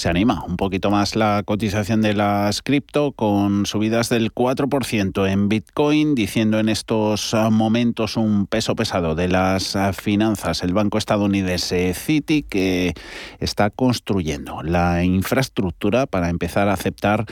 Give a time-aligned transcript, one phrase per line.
[0.00, 5.50] se anima un poquito más la cotización de las cripto con subidas del 4% en
[5.50, 10.62] Bitcoin, diciendo en estos ah, momentos un peso pesado de las ah, finanzas.
[10.62, 12.94] El banco estadounidense Citi que
[13.40, 17.26] está construyendo la infraestructura para empezar a aceptar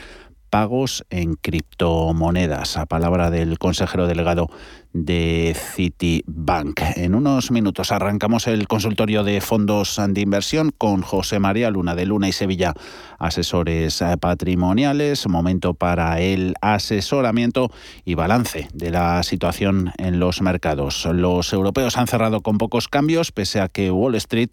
[0.51, 4.49] pagos en criptomonedas, a palabra del consejero delegado
[4.93, 6.81] de Citibank.
[6.95, 12.05] En unos minutos arrancamos el consultorio de fondos de inversión con José María Luna de
[12.05, 12.73] Luna y Sevilla,
[13.19, 15.27] asesores patrimoniales.
[15.27, 17.71] Momento para el asesoramiento
[18.05, 21.05] y balance de la situación en los mercados.
[21.05, 24.51] Los europeos han cerrado con pocos cambios, pese a que Wall Street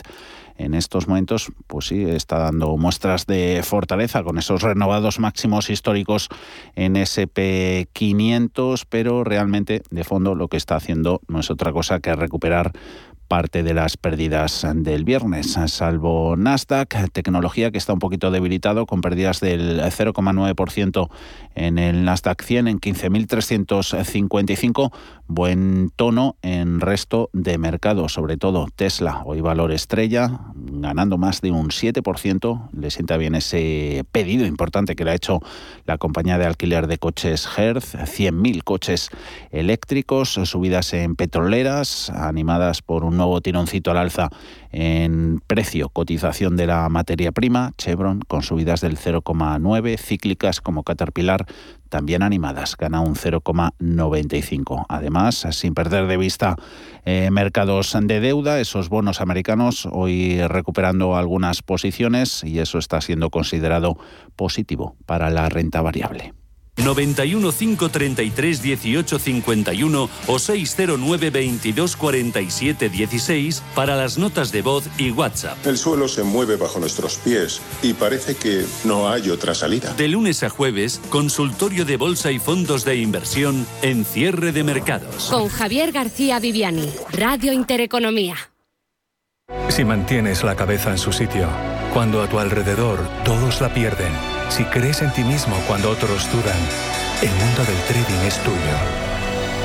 [0.59, 6.29] en estos momentos, pues sí, está dando muestras de fortaleza con esos renovados máximos históricos
[6.75, 12.15] en SP500, pero realmente de fondo lo que está haciendo no es otra cosa que
[12.15, 12.73] recuperar
[13.27, 19.01] parte de las pérdidas del viernes, salvo Nasdaq, tecnología que está un poquito debilitado con
[19.01, 21.09] pérdidas del 0,9%
[21.55, 24.93] en el Nasdaq 100 en 15.355,
[25.27, 31.51] buen tono en resto de mercado, sobre todo Tesla, hoy valor estrella, ganando más de
[31.51, 35.41] un 7%, le sienta bien ese pedido importante que le ha hecho
[35.85, 39.11] la compañía de alquiler de coches Hertz, 100.000 coches
[39.51, 44.29] eléctricos, subidas en petroleras, animadas por un nuevo tironcito al alza
[44.71, 51.47] en precio, cotización de la materia prima, Chevron con subidas del 0,9, cíclicas como Caterpillar
[51.89, 54.87] también animadas, gana un 0,95.
[54.89, 56.57] Además, sin perder de vista
[57.05, 63.31] eh, mercados de deuda, esos bonos americanos hoy recuperando algunas posiciones y eso está siendo
[63.31, 63.97] considerado
[64.35, 66.36] positivo para la renta variable.
[66.77, 75.11] 91 533 18 51 o 609 22 47 16 para las notas de voz y
[75.11, 75.59] WhatsApp.
[75.67, 79.95] El suelo se mueve bajo nuestros pies y parece que no hay otra salida.
[79.95, 85.29] De lunes a jueves, consultorio de bolsa y fondos de inversión en cierre de mercados.
[85.31, 88.37] Con Javier García Viviani, Radio Intereconomía.
[89.69, 91.49] Si mantienes la cabeza en su sitio,
[91.93, 94.13] cuando a tu alrededor todos la pierden,
[94.49, 96.59] si crees en ti mismo cuando otros dudan,
[97.23, 98.57] el mundo del trading es tuyo.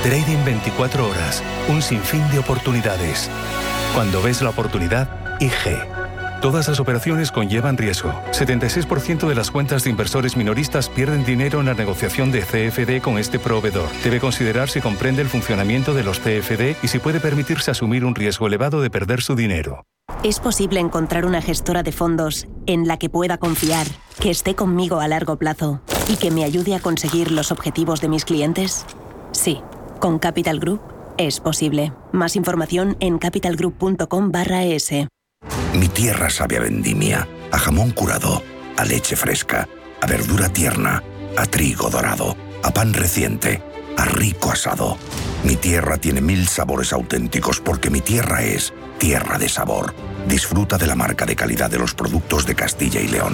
[0.03, 3.30] Trading 24 horas, un sinfín de oportunidades.
[3.94, 5.09] Cuando ves la oportunidad,
[5.40, 5.78] IG.
[6.41, 8.12] Todas las operaciones conllevan riesgo.
[8.31, 13.20] 76% de las cuentas de inversores minoristas pierden dinero en la negociación de CFD con
[13.20, 13.90] este proveedor.
[14.03, 18.16] Debe considerar si comprende el funcionamiento de los CFD y si puede permitirse asumir un
[18.16, 19.86] riesgo elevado de perder su dinero.
[20.24, 23.88] ¿Es posible encontrar una gestora de fondos en la que pueda confiar,
[24.22, 28.08] que esté conmigo a largo plazo y que me ayude a conseguir los objetivos de
[28.08, 28.86] mis clientes?
[29.32, 29.62] Sí,
[30.00, 30.80] con Capital Group
[31.18, 31.92] es posible.
[32.12, 34.92] Más información en capitalgroup.com barra es.
[35.74, 38.44] Mi tierra sabe a vendimia, a jamón curado,
[38.78, 39.68] a leche fresca,
[40.02, 41.02] a verdura tierna,
[41.36, 43.64] a trigo dorado, a pan reciente,
[43.98, 44.98] a rico asado.
[45.44, 49.96] Mi tierra tiene mil sabores auténticos porque mi tierra es tierra de sabor.
[50.28, 53.34] Disfruta de la marca de calidad de los productos de Castilla y León.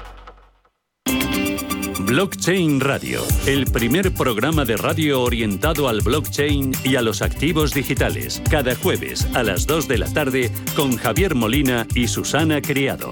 [2.11, 8.41] Blockchain Radio, el primer programa de radio orientado al blockchain y a los activos digitales,
[8.49, 13.11] cada jueves a las 2 de la tarde con Javier Molina y Susana Criado.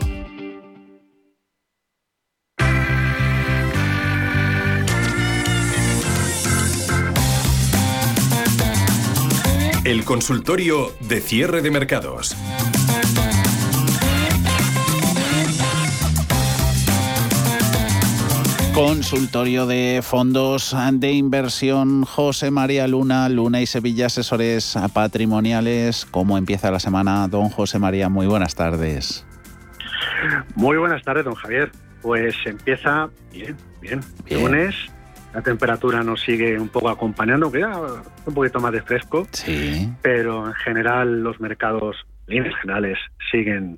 [9.85, 12.35] El consultorio de cierre de mercados.
[18.79, 26.05] Consultorio de fondos de inversión José María Luna, Luna y Sevilla Asesores Patrimoniales.
[26.05, 28.07] ¿Cómo empieza la semana, don José María?
[28.07, 29.27] Muy buenas tardes.
[30.55, 31.73] Muy buenas tardes, don Javier.
[32.01, 33.99] Pues empieza bien, bien.
[34.29, 34.73] Lunes,
[35.33, 37.77] la temperatura nos sigue un poco acompañando, que ya
[38.25, 39.27] un poquito más de fresco.
[39.31, 39.89] Sí.
[40.01, 41.97] Pero en general los mercados,
[42.27, 42.97] líneas generales,
[43.29, 43.77] siguen,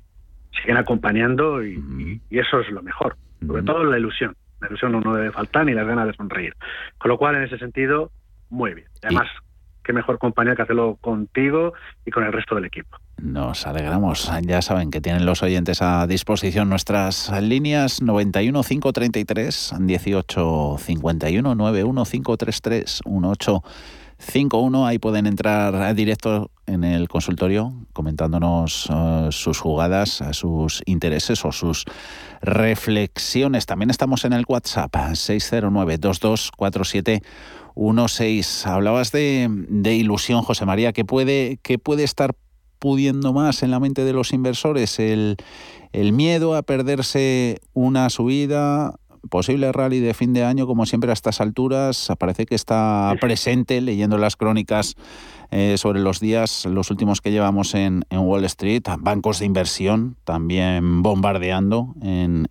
[0.60, 3.16] siguen acompañando y, y eso es lo mejor.
[3.44, 6.54] Sobre todo la ilusión la ilusión no debe faltar ni las ganas de sonreír.
[6.98, 8.10] Con lo cual, en ese sentido,
[8.48, 8.86] muy bien.
[9.02, 9.28] Además,
[9.82, 11.74] qué mejor compañía que hacerlo contigo
[12.06, 12.96] y con el resto del equipo.
[13.20, 14.30] Nos alegramos.
[14.42, 22.04] Ya saben que tienen los oyentes a disposición nuestras líneas 91 533 18 51 91
[22.04, 23.62] 533 18
[24.22, 24.86] 51.
[24.86, 31.84] Ahí pueden entrar directo en el consultorio comentándonos eh, sus jugadas, sus intereses o sus
[32.40, 33.66] reflexiones.
[33.66, 38.66] También estamos en el WhatsApp 609 224716.
[38.66, 40.92] Hablabas de, de, ilusión, José María.
[40.92, 42.34] ¿Qué puede, qué puede estar
[42.78, 44.98] pudiendo más en la mente de los inversores?
[44.98, 45.36] El,
[45.92, 48.94] el miedo a perderse una subida,
[49.30, 53.80] posible rally de fin de año, como siempre a estas alturas, parece que está presente
[53.80, 54.96] leyendo las crónicas
[55.54, 61.02] eh, sobre los días, los últimos que llevamos en, Wall Street, bancos de inversión también
[61.02, 62.48] bombardeando en,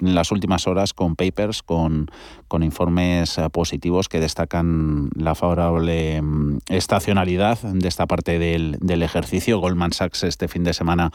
[0.00, 2.10] las últimas horas con papers, con,
[2.48, 9.04] con informes eh, positivos que destacan la favorable mm, estacionalidad de esta parte del, del
[9.04, 9.60] ejercicio.
[9.60, 11.12] Goldman Sachs este fin de semana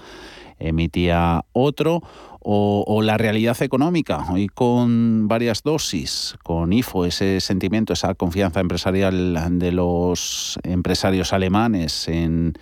[0.60, 2.02] emitía otro
[2.50, 9.60] o, la realidad económica, y con varias dosis, con IFO, ese sentimiento, esa confianza empresarial
[9.60, 12.54] de los empresarios alemanes en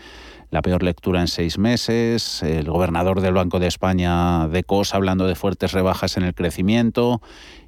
[0.55, 5.27] la peor lectura en seis meses, el gobernador del Banco de España de COS hablando
[5.27, 7.21] de fuertes rebajas en el crecimiento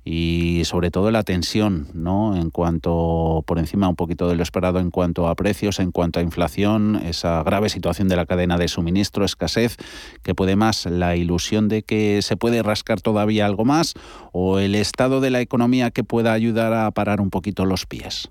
[0.05, 2.37] y sobre todo la tensión, ¿no?
[2.37, 6.21] En cuanto, por encima un poquito de lo esperado en cuanto a precios, en cuanto
[6.21, 9.75] a inflación, esa grave situación de la cadena de suministro, escasez,
[10.23, 13.95] que puede más la ilusión de que se puede rascar todavía algo más
[14.31, 18.29] o el estado de la economía que pueda ayudar a parar un poquito los pies.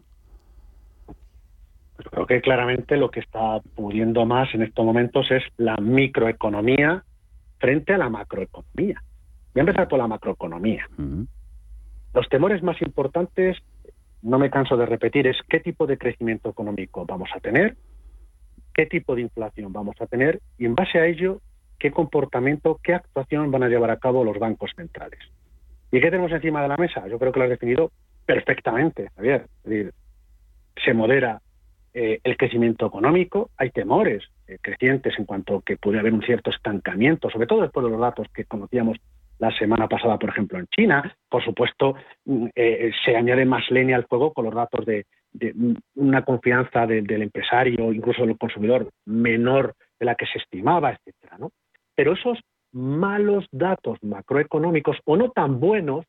[1.97, 7.05] Pues creo que claramente lo que está pudiendo más en estos momentos es la microeconomía
[7.59, 9.03] frente a la macroeconomía.
[9.55, 10.87] Voy a empezar por la macroeconomía.
[12.13, 13.57] Los temores más importantes,
[14.23, 17.77] no me canso de repetir, es qué tipo de crecimiento económico vamos a tener,
[18.75, 21.41] qué tipo de inflación vamos a tener y en base a ello,
[21.79, 25.21] qué comportamiento, qué actuación van a llevar a cabo los bancos centrales.
[25.91, 27.07] ¿Y qué tenemos encima de la mesa?
[27.09, 27.91] Yo creo que lo has definido
[28.27, 29.47] perfectamente, Javier.
[29.65, 29.95] Es decir,
[30.85, 31.41] se modera
[31.99, 36.21] eh, el crecimiento económico, hay temores eh, crecientes en cuanto a que puede haber un
[36.21, 38.99] cierto estancamiento, sobre todo después de los datos que conocíamos
[39.39, 41.17] la semana pasada, por ejemplo, en China.
[41.31, 41.95] Por supuesto,
[42.27, 46.87] mm, eh, se añade más leña al fuego con los datos de, mm, una confianza
[46.87, 51.39] del empresario, incluso del consumidor, menor de la que se estimaba, etcétera.
[51.39, 51.53] ¿no?
[51.95, 52.39] Pero esos
[52.73, 56.05] malos datos macroeconómicos o no tan buenos,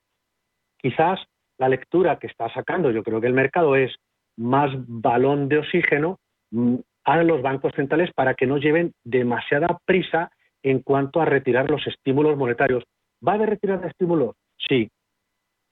[0.80, 1.18] quizás
[1.58, 3.96] la lectura que está sacando, yo creo que el mercado es
[4.38, 6.20] más balón de oxígeno
[6.52, 10.32] mm, a los bancos centrales para que no lleven demasiada prisa
[10.64, 12.84] en cuanto a retirar los estímulos monetarios.
[13.26, 14.36] ¿Va a haber retirada de estímulos?
[14.58, 14.90] Sí,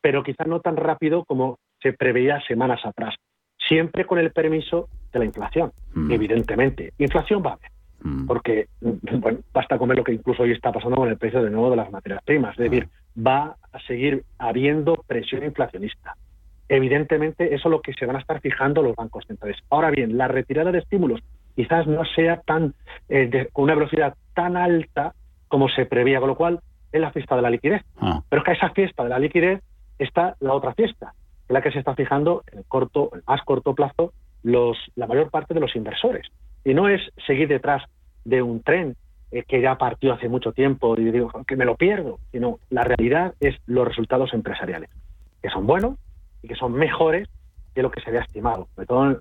[0.02, 3.16] pero quizás no tan rápido como se preveía semanas atrás.
[3.68, 6.12] Siempre con el permiso de la inflación, mm.
[6.12, 6.94] evidentemente.
[7.00, 8.26] Inflación va a haber, mm.
[8.28, 11.50] porque bueno, basta con ver lo que incluso hoy está pasando con el precio de
[11.50, 12.52] nuevo de las materias primas.
[12.58, 13.22] Es decir, ah.
[13.28, 16.16] va a seguir habiendo presión inflacionista.
[16.68, 19.58] Evidentemente, eso es lo que se van a estar fijando los bancos centrales.
[19.70, 21.22] Ahora bien, la retirada de estímulos
[21.56, 22.74] quizás no sea tan
[23.10, 25.14] eh, con una velocidad tan alta
[25.48, 26.60] como se preveía, con lo cual
[26.92, 27.84] es la fiesta de la liquidez.
[28.00, 28.22] Ah.
[28.30, 29.62] Pero es que a esa fiesta de la liquidez
[30.00, 31.14] está la otra fiesta,
[31.48, 35.08] en la que se está fijando en el corto, el más corto plazo, los, la
[35.08, 36.28] mayor parte de los inversores.
[36.64, 37.84] Y no es seguir detrás
[38.26, 38.96] de un tren
[39.32, 42.84] eh, que ya partió hace mucho tiempo y digo que me lo pierdo, sino la
[42.84, 44.90] realidad es los resultados empresariales,
[45.42, 45.96] que son buenos
[46.46, 47.28] y que son mejores
[47.74, 48.68] de lo que se había estimado.
[48.76, 49.20] Sobre todo,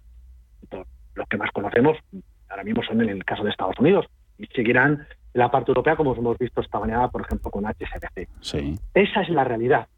[1.14, 1.96] los que más conocemos
[2.50, 4.06] ahora mismo son en el caso de Estados Unidos
[4.38, 8.28] y seguirán la parte europea, como hemos visto esta mañana, por ejemplo, con HSBC.
[8.40, 8.78] Sí.
[8.92, 9.88] Esa es la realidad.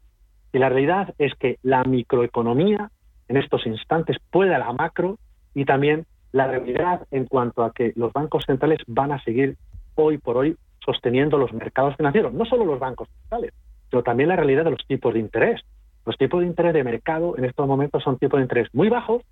[0.53, 2.89] Y la realidad es que la microeconomía
[3.27, 5.17] en estos instantes puede a la macro
[5.53, 9.57] y también la realidad en cuanto a que los bancos centrales van a seguir
[9.95, 13.53] hoy por hoy sosteniendo los mercados financieros, no solo los bancos centrales,
[13.89, 15.61] sino también la realidad de los tipos de interés.
[16.07, 19.23] Los tipos de interés de mercado en estos momentos son tipos de interés muy bajos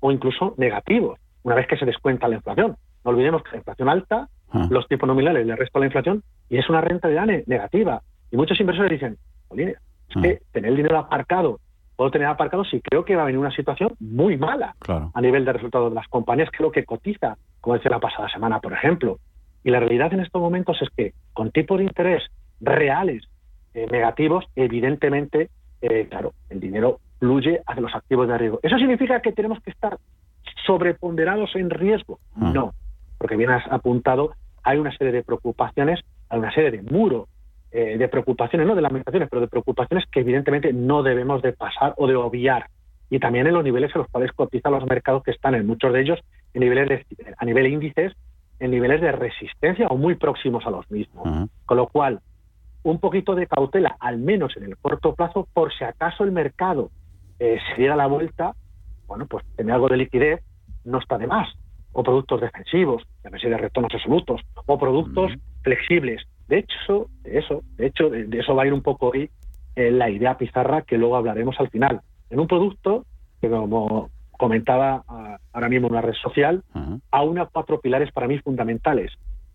[0.00, 2.76] o incluso negativos una vez que se descuenta la inflación.
[3.04, 4.66] No olvidemos que la inflación alta, Ah.
[4.68, 8.02] los tipos nominales le restan la inflación y es una rentabilidad ne- negativa.
[8.32, 9.76] Y muchos inversores dicen, "Jolín, es
[10.16, 10.20] Ah.
[10.22, 11.60] que tener el dinero aparcado,
[11.96, 15.12] puedo tener aparcado si creo que va a venir una situación muy mala Claro.
[15.14, 18.00] a nivel de resultados de las compañías, que es lo que cotiza, como decía la
[18.00, 19.18] pasada semana, por ejemplo.
[19.62, 22.24] Y la realidad en estos momentos es que con tipos de interés
[22.60, 23.22] reales
[23.74, 25.50] eh, negativos, evidentemente,
[25.82, 28.60] eh, claro, el dinero fluye hacia los activos de riesgo.
[28.62, 29.98] ¿Eso significa que tenemos que estar
[30.66, 32.18] sobreponderados en riesgo?
[32.36, 32.50] Ah.
[32.54, 32.74] No,
[33.18, 34.32] porque bien has apuntado,
[34.62, 37.28] hay una serie de preocupaciones, hay una serie de muros
[37.70, 41.94] eh, de preocupaciones, no de lamentaciones, pero de preocupaciones que evidentemente no debemos de pasar
[41.98, 42.66] o de obviar.
[43.10, 45.92] Y también en los niveles en los cuales cotizan los mercados que están en muchos
[45.92, 46.18] de ellos
[46.54, 48.14] en niveles de- a nivel índices,
[48.60, 51.48] en niveles de resistencia o muy próximos a los mismos.
[51.66, 52.20] Con lo cual,
[52.82, 56.90] un poquito de cautela, al menos en el corto plazo, por si acaso el mercado
[57.38, 58.54] eh, se diera la vuelta,
[59.06, 60.42] bueno, pues tener algo de liquidez
[60.84, 61.48] no está de más.
[61.92, 65.32] O productos defensivos, llámese de retornos absolutos, o productos
[65.62, 66.22] flexibles.
[66.46, 69.30] De hecho, de eso, de hecho, de, de eso va a ir un poco hoy
[69.78, 72.00] eh, la idea pizarra que luego hablaremos al final.
[72.30, 73.06] En un producto
[73.40, 76.64] que, como comentaba ah, ahora mismo en una red social,
[77.10, 79.12] a unas cuatro pilares para mí fundamentales.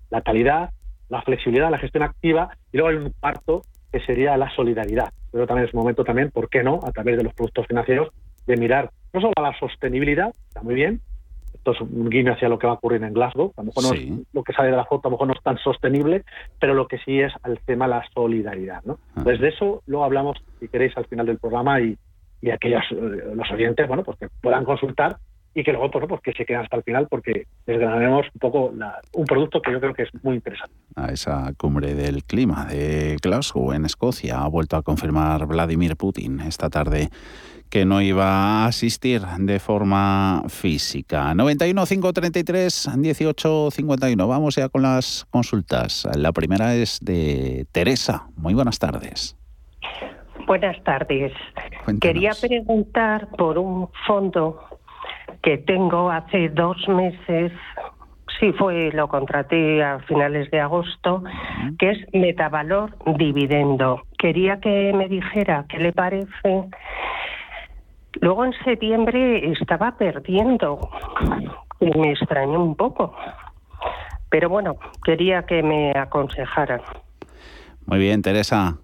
[0.10, 0.70] La calidad,
[1.13, 5.13] la flexibilidad, la gestión activa y luego hay un cuarto que sería la solidaridad.
[5.32, 8.10] Pero también es momento también, ¿por qué no?, a través de los productos financieros,
[8.48, 11.00] de mirar no solo a la sostenibilidad, está muy bien,
[11.53, 13.84] esto es un guiño hacia lo que va a ocurrir en Glasgow, a lo mejor
[13.84, 16.24] no es- lo que sale de la foto a lo mejor no es tan sostenible,
[16.60, 18.82] pero lo que sí es al tema la solidaridad.
[18.84, 18.98] ¿no?
[19.15, 19.22] Ah.
[19.24, 21.96] Pues de eso luego hablamos, si queréis, al final del programa y,
[22.41, 25.17] y aquellos, eh, los oyentes, bueno, pues que puedan consultar
[25.55, 28.72] y que luego, pues, pues que se queden hasta el final porque desgranaremos un poco
[28.75, 30.74] la- un producto que yo creo que es muy interesante.
[30.95, 34.41] a esa cumbre del clima de Glasgow en Escocia.
[34.41, 37.10] Ha vuelto a confirmar Vladimir Putin esta tarde
[37.69, 41.33] que no iba a asistir de forma física.
[41.33, 44.27] 91 533 18 51.
[44.27, 46.07] Vamos ya con las consultas.
[46.15, 48.27] La primera es de Teresa.
[48.36, 49.36] Muy buenas tardes.
[50.45, 51.31] Buenas tardes.
[51.86, 52.00] Cuéntenos.
[52.01, 54.60] Quería preguntar por un fondo
[55.42, 57.51] que tengo hace dos meses,
[58.39, 61.24] sí fue, lo contraté a finales de agosto,
[61.80, 64.01] que es Metavalor Dividendo.
[64.18, 66.65] Quería que me dijera qué le parece.
[68.22, 70.80] Luego en septiembre estaba perdiendo
[71.80, 73.15] y me extrañó un poco.
[74.30, 76.82] Pero bueno, quería que me aconsejaran.
[77.86, 78.77] Muy bien, Teresa.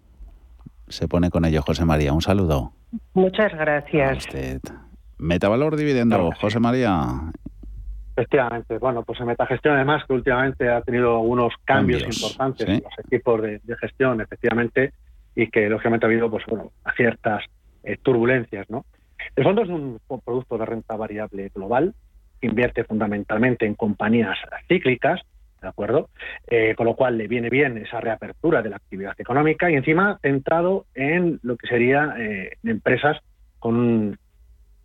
[0.87, 2.13] Se pone con ello José María.
[2.13, 2.73] Un saludo.
[3.13, 4.17] Muchas A gracias.
[4.17, 4.61] usted.
[5.19, 6.41] Metavalor dividendo, Claro que sí.
[6.41, 7.03] José María.
[8.15, 12.73] Efectivamente, bueno, pues en Metagestión además que últimamente ha tenido algunos cambios, Cambios, importantes sí.
[12.73, 14.93] en los equipos de, de gestión, efectivamente,
[15.35, 17.43] y que lógicamente ha habido pues bueno, ciertas
[17.83, 18.85] eh, turbulencias, ¿no?
[19.35, 21.93] El fondo es un producto de renta variable global,
[22.39, 25.21] que invierte fundamentalmente en compañías cíclicas,
[25.61, 26.09] ¿de acuerdo?
[26.47, 30.19] Eh, con lo cual le viene bien esa reapertura de la actividad económica y encima
[30.21, 33.17] centrado en lo que sería eh, empresas
[33.59, 34.17] con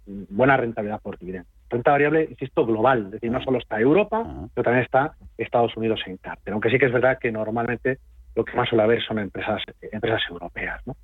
[0.07, 1.49] buena rentabilidad por dividendo.
[1.71, 4.47] Renta variable, insisto, global, es decir, no solo está Europa, Ah.
[4.55, 6.53] pero también está Estados Unidos en cárcel.
[6.53, 7.99] Aunque sí que es verdad que normalmente
[8.37, 10.81] lo que más suele haber son empresas, empresas europeas.
[10.87, 10.95] ¿no?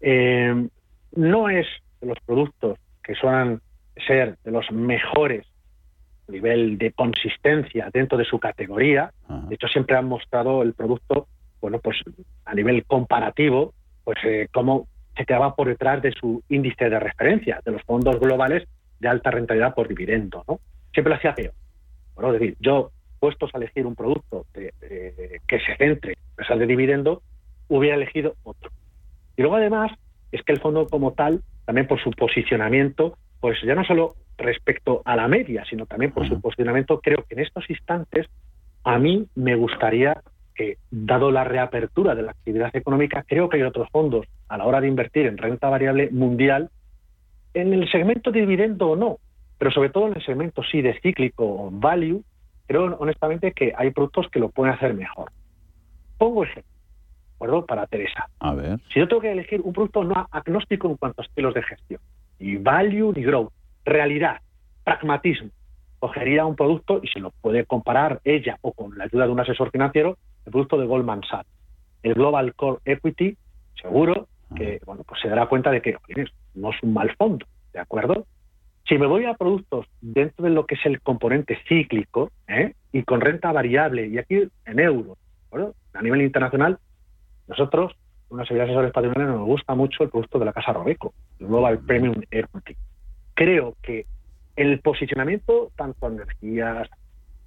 [0.00, 0.68] Eh,
[1.16, 1.66] no es
[2.00, 3.60] de los productos que suelen
[4.06, 5.46] ser de los mejores
[6.28, 9.12] a nivel de consistencia dentro de su categoría.
[9.48, 11.26] De hecho, siempre han mostrado el producto,
[11.60, 11.98] bueno, pues
[12.44, 17.60] a nivel comparativo, pues eh, cómo se quedaba por detrás de su índice de referencia,
[17.64, 18.66] de los fondos globales
[19.00, 20.60] de alta rentabilidad por dividendo, ¿no?
[20.92, 21.52] Siempre lo hacía peor.
[22.14, 22.90] Bueno, es decir, yo,
[23.20, 27.22] puestos a elegir un producto de- de- que se centre en empresas de dividendo,
[27.68, 28.70] hubiera elegido otro.
[29.36, 29.90] Y luego, además,
[30.30, 35.02] es que el fondo como tal, también por su posicionamiento, pues ya no solo respecto
[35.04, 38.26] a la media, sino también por su posicionamiento, creo que en estos instantes
[38.84, 40.20] a mí me gustaría
[40.54, 44.64] que, dado la reapertura de la actividad económica, creo que hay otros fondos a la
[44.64, 46.70] hora de invertir en renta variable mundial,
[47.54, 49.18] en el segmento de dividendo o no,
[49.58, 52.22] pero sobre todo en el segmento sí de cíclico o value,
[52.66, 55.30] creo honestamente que hay productos que lo pueden hacer mejor.
[56.18, 57.66] Pongo ejemplo, ¿de acuerdo?
[57.66, 58.28] Para Teresa.
[58.40, 58.78] A ver.
[58.92, 62.00] Si yo tengo que elegir un producto no agnóstico en cuanto a estilos de gestión,
[62.38, 63.52] ni value ni growth,
[63.84, 64.40] realidad,
[64.84, 65.50] pragmatismo,
[65.98, 69.40] cogería un producto y se lo puede comparar ella o con la ayuda de un
[69.40, 71.48] asesor financiero, el producto de Goldman Sachs,
[72.02, 73.36] el Global Core Equity,
[73.80, 75.96] seguro que bueno, pues se dará cuenta de que
[76.54, 78.26] no es un mal fondo, ¿de acuerdo?
[78.86, 82.74] Si me voy a productos dentro de lo que es el componente cíclico ¿eh?
[82.92, 85.16] y con renta variable, y aquí en euros,
[85.94, 86.78] a nivel internacional,
[87.48, 87.92] nosotros,
[88.28, 91.46] una serie de asesores patrimoniales, nos gusta mucho el producto de la casa Robeco, el
[91.46, 92.76] Global Premium Equity.
[93.34, 94.06] Creo que
[94.56, 96.88] el posicionamiento, tanto en energías,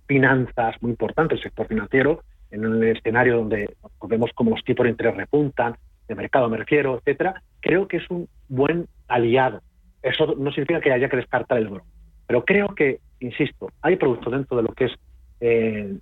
[0.08, 3.75] finanzas, muy importante el sector financiero, en un escenario donde
[4.08, 5.75] vemos como los tipos de interés repuntan,
[6.08, 9.62] de mercado me etcétera, creo que es un buen aliado.
[10.01, 11.84] Eso no significa que haya que descartar el euro,
[12.25, 14.92] pero creo que, insisto, hay productos dentro de lo que es
[15.39, 15.98] eh,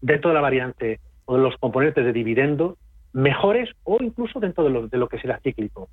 [0.00, 2.76] dentro de la variante o de los componentes de dividendo
[3.12, 5.88] mejores o incluso dentro de lo, de lo que será cíclico.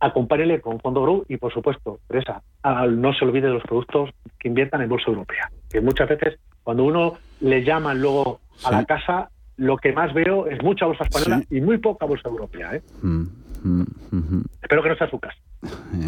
[0.00, 2.42] Acompáñele con fondo GRU y, por supuesto, presa,
[2.90, 6.84] no se olvide de los productos que inviertan en bolsa europea, que muchas veces cuando
[6.84, 11.42] uno le llama luego a la casa, lo que más veo es mucha bolsa española
[11.50, 12.76] y muy poca bolsa europea.
[12.76, 12.82] ¿eh?
[13.02, 13.24] Mm,
[13.62, 15.38] mm, mm, Espero que no sea su caso.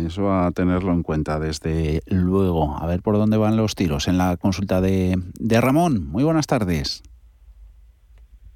[0.07, 2.77] Eso a tenerlo en cuenta, desde luego.
[2.79, 6.07] A ver por dónde van los tiros en la consulta de, de Ramón.
[6.09, 7.03] Muy buenas tardes.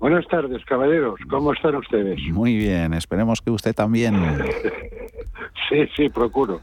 [0.00, 1.20] Buenas tardes, caballeros.
[1.28, 2.18] ¿Cómo están ustedes?
[2.32, 4.14] Muy bien, esperemos que usted también.
[5.68, 6.62] sí, sí, procuro.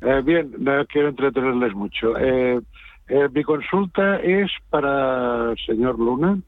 [0.00, 2.18] Eh, bien, no quiero entretenerles mucho.
[2.18, 2.60] Eh,
[3.08, 6.38] eh, mi consulta es para el señor Luna,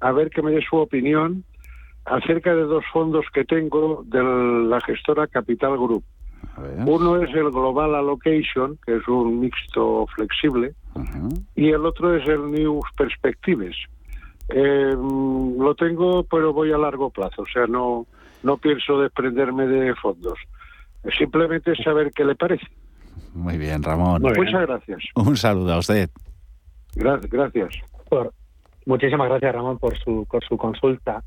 [0.00, 1.44] a ver que me dé su opinión
[2.04, 6.04] acerca de dos fondos que tengo de la gestora Capital Group.
[6.86, 10.74] Uno es el Global Allocation, que es un mixto flexible,
[11.54, 13.76] y el otro es el News Perspectives.
[14.48, 18.06] Eh, lo tengo, pero voy a largo plazo, o sea, no,
[18.42, 20.38] no pienso desprenderme de fondos.
[21.16, 22.66] Simplemente saber qué le parece.
[23.32, 24.22] Muy bien, Ramón.
[24.22, 25.02] Muchas gracias.
[25.14, 26.10] Un saludo a usted.
[26.94, 27.70] gracias.
[28.90, 31.22] Muchísimas gracias, Ramón, por su, por su consulta.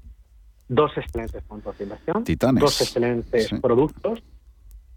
[0.67, 2.23] Dos excelentes puntos de inversión.
[2.59, 4.21] Dos excelentes productos.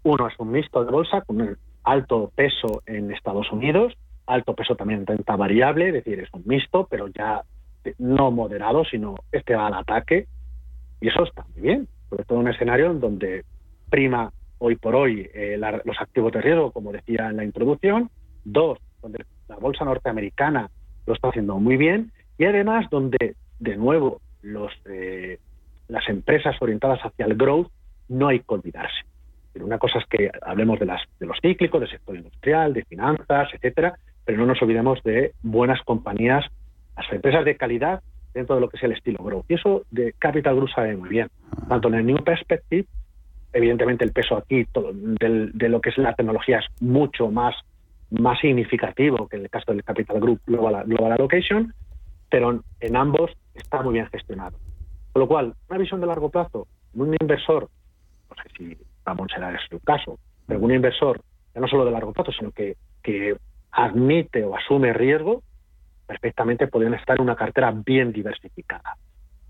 [0.03, 3.93] Uno es un mixto de bolsa con un alto peso en Estados Unidos,
[4.25, 7.43] alto peso también en renta variable, es decir, es un mixto, pero ya
[7.99, 10.27] no moderado, sino este va al ataque.
[10.99, 13.45] Y eso está muy bien, sobre todo en un escenario en donde
[13.89, 18.09] prima hoy por hoy eh, los activos de riesgo, como decía en la introducción.
[18.43, 20.69] Dos, donde la bolsa norteamericana
[21.05, 22.11] lo está haciendo muy bien.
[22.37, 24.21] Y además donde, de nuevo,
[24.85, 25.39] eh,
[25.87, 27.69] las empresas orientadas hacia el growth
[28.09, 29.03] no hay que olvidarse.
[29.53, 32.85] Pero una cosa es que hablemos de, las, de los cíclicos, del sector industrial, de
[32.85, 36.45] finanzas, etcétera, pero no nos olvidemos de buenas compañías
[36.95, 38.01] las empresas de calidad
[38.33, 39.45] dentro de lo que es el estilo growth.
[39.49, 41.29] Y eso de Capital Group sabe muy bien.
[41.67, 42.85] Tanto en el New Perspective,
[43.53, 47.55] evidentemente el peso aquí de lo que es la tecnología es mucho más,
[48.11, 51.73] más significativo que en el caso del Capital Group Global Allocation,
[52.29, 54.57] pero en, ambos está muy bien gestionado.
[55.13, 57.69] Con lo cual, una visión de largo plazo, un inversor,
[58.29, 61.21] no sé si Ramón será su caso, pero un inversor,
[61.53, 63.37] ya no solo de largo plazo, sino que, que
[63.71, 65.43] admite o asume riesgo,
[66.05, 68.97] perfectamente podrían estar en una cartera bien diversificada.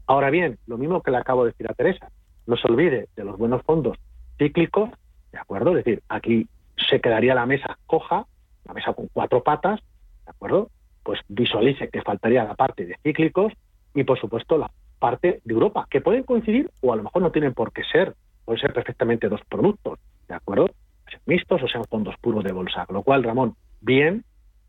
[0.07, 2.09] Ahora bien, lo mismo que le acabo de decir a Teresa,
[2.45, 3.97] no se olvide de los buenos fondos
[4.37, 4.89] cíclicos,
[5.31, 5.71] ¿de acuerdo?
[5.71, 8.25] Es decir, aquí se quedaría la mesa coja,
[8.65, 9.81] la mesa con cuatro patas,
[10.25, 10.69] ¿de acuerdo?
[11.07, 13.53] Pues visualice que faltaría la parte de cíclicos
[13.95, 17.31] y, por supuesto, la parte de Europa, que pueden coincidir o a lo mejor no
[17.31, 20.67] tienen por qué ser, pueden ser perfectamente dos productos, ¿de acuerdo?
[21.09, 22.85] Sean mixtos o sean fondos puros de bolsa.
[22.89, 24.25] Lo cual, Ramón, bien,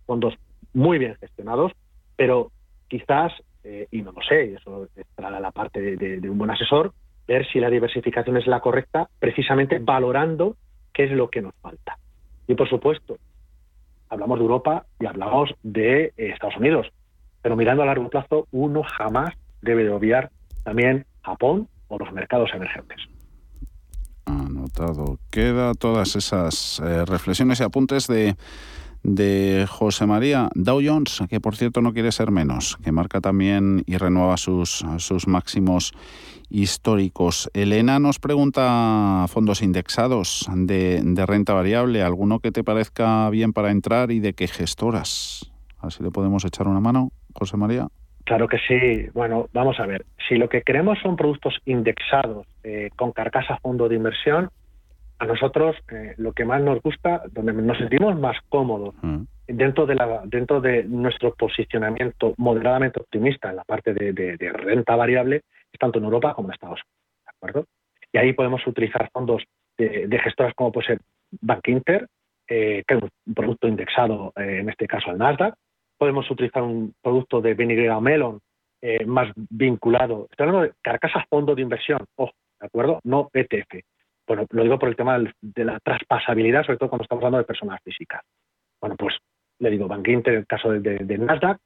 [0.07, 0.39] fondos
[0.73, 1.73] muy bien gestionados,
[2.15, 2.53] pero
[2.87, 3.33] quizás,
[3.65, 6.93] eh, y no lo sé, eso estará la parte de, un buen asesor,
[7.27, 10.55] ver si la diversificación es la correcta, precisamente valorando
[10.93, 11.99] qué es lo que nos falta.
[12.47, 13.19] Y por supuesto,
[14.11, 16.87] hablamos de Europa y hablamos de eh, Estados Unidos,
[17.43, 20.31] pero mirando a largo plazo, uno jamás debe obviar
[20.65, 22.99] también Japón o los mercados emergentes.
[24.27, 25.19] Anotado.
[25.31, 28.37] Queda todas esas eh, reflexiones y apuntes de
[29.03, 33.83] de José María Dow Jones, que por cierto no quiere ser menos, que marca también
[33.87, 35.93] y renueva sus, sus máximos
[36.51, 37.51] históricos.
[37.55, 43.71] Elena nos pregunta fondos indexados de, de, renta variable, alguno que te parezca bien para
[43.71, 45.53] entrar y de qué gestoras.
[45.81, 47.89] Así le podemos echar una mano, José María.
[48.25, 49.09] Claro que sí.
[49.15, 50.05] Bueno, vamos a ver.
[50.29, 54.51] Si lo que queremos son productos indexados eh, con carcasa fondo de inversión,
[55.19, 59.23] a nosotros eh, lo que más nos gusta, donde nos sentimos más cómodos mm.
[59.49, 65.43] dentro de la dentro de nuestro posicionamiento moderadamente optimista en la parte de, renta variable,
[65.79, 67.67] tanto en Europa como en Estados Unidos, ¿de acuerdo?
[68.13, 69.45] Y ahí podemos utilizar fondos
[69.77, 71.01] de, gestoras como puede ser
[71.41, 72.09] Bank Inter,
[72.49, 75.55] eh, que es un producto indexado eh, en este caso al Nasdaq.
[75.97, 78.41] Podemos utilizar un producto de Benigrea Melon
[79.07, 83.01] más vinculado, estoy hablando de carcasas fondo de inversión, ojo, ¿de acuerdo?
[83.03, 83.83] No ETF
[84.29, 87.45] bueno, lo digo por el tema de la traspasabilidad, sobre todo cuando estamos hablando de
[87.45, 88.23] personas físicas.
[88.79, 89.17] Bueno, pues
[89.59, 91.59] le digo, Bank Inter en el caso de, Nasdaq,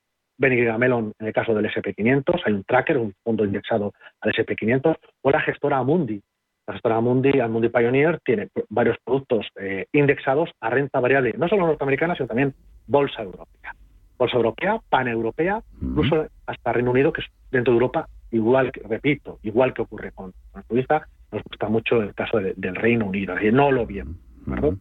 [0.42, 4.96] Benigre Melon en el caso del SP500, hay un tracker, un fondo indexado al SP500,
[5.22, 6.20] o la gestora Amundi,
[6.66, 11.66] La gestora Amundi, Amundi Pioneer, tiene varios productos eh, indexados a renta variable, no solo
[11.66, 12.55] norteamericana, sino también
[12.88, 13.74] bolsa europea.
[14.18, 19.38] Bolsa europea, paneuropea, incluso hasta Reino Unido, que es dentro de Europa, igual, que, repito,
[19.42, 23.70] igual que ocurre con, con Suiza, nos gusta mucho el caso del Reino Unido, no
[23.70, 24.74] lo bien, ¿verdad?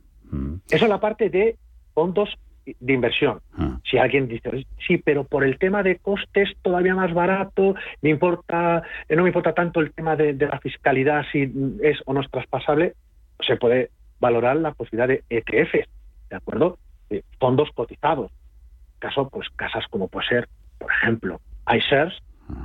[0.70, 1.58] Eso es la parte de
[1.94, 3.42] fondos de inversión.
[3.58, 3.80] Ah.
[3.90, 8.84] Si alguien dice, sí, pero por el tema de costes todavía más barato, me importa,
[9.10, 12.30] eh, no me importa tanto el tema de, la fiscalidad si es o no es
[12.30, 12.94] traspasable,
[13.40, 15.90] se puede valorar la posibilidad de ETFs,
[16.30, 16.78] ¿de acuerdo?
[17.10, 18.32] De fondos cotizados.
[19.00, 21.42] Caso, pues casas como puede ser, por ejemplo,
[21.76, 22.14] iShares,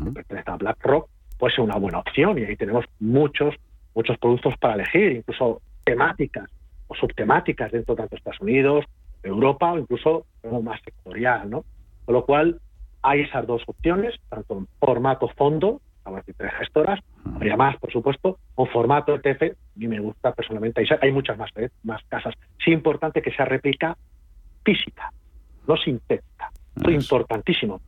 [0.04, 3.54] que pertenece a BlackRock, puede ser una buena opción y ahí tenemos muchos,
[3.94, 6.50] muchos productos para elegir, incluso temáticas
[6.88, 8.84] o subtemáticas dentro de tanto Estados Unidos,
[9.26, 10.26] Europa o incluso
[10.62, 11.64] más sectorial, ¿no?
[12.04, 12.60] Con lo cual
[13.02, 18.38] hay esas dos opciones, tanto en formato fondo, a tres gestoras, habría más, por supuesto,
[18.54, 21.70] o formato ETF, a mí me gusta personalmente, hay muchas más, ¿eh?
[21.82, 22.34] más casas.
[22.64, 23.96] Sí importante que sea réplica
[24.64, 25.12] física,
[25.66, 26.50] no sintética.
[26.76, 27.80] Esto es importantísimo,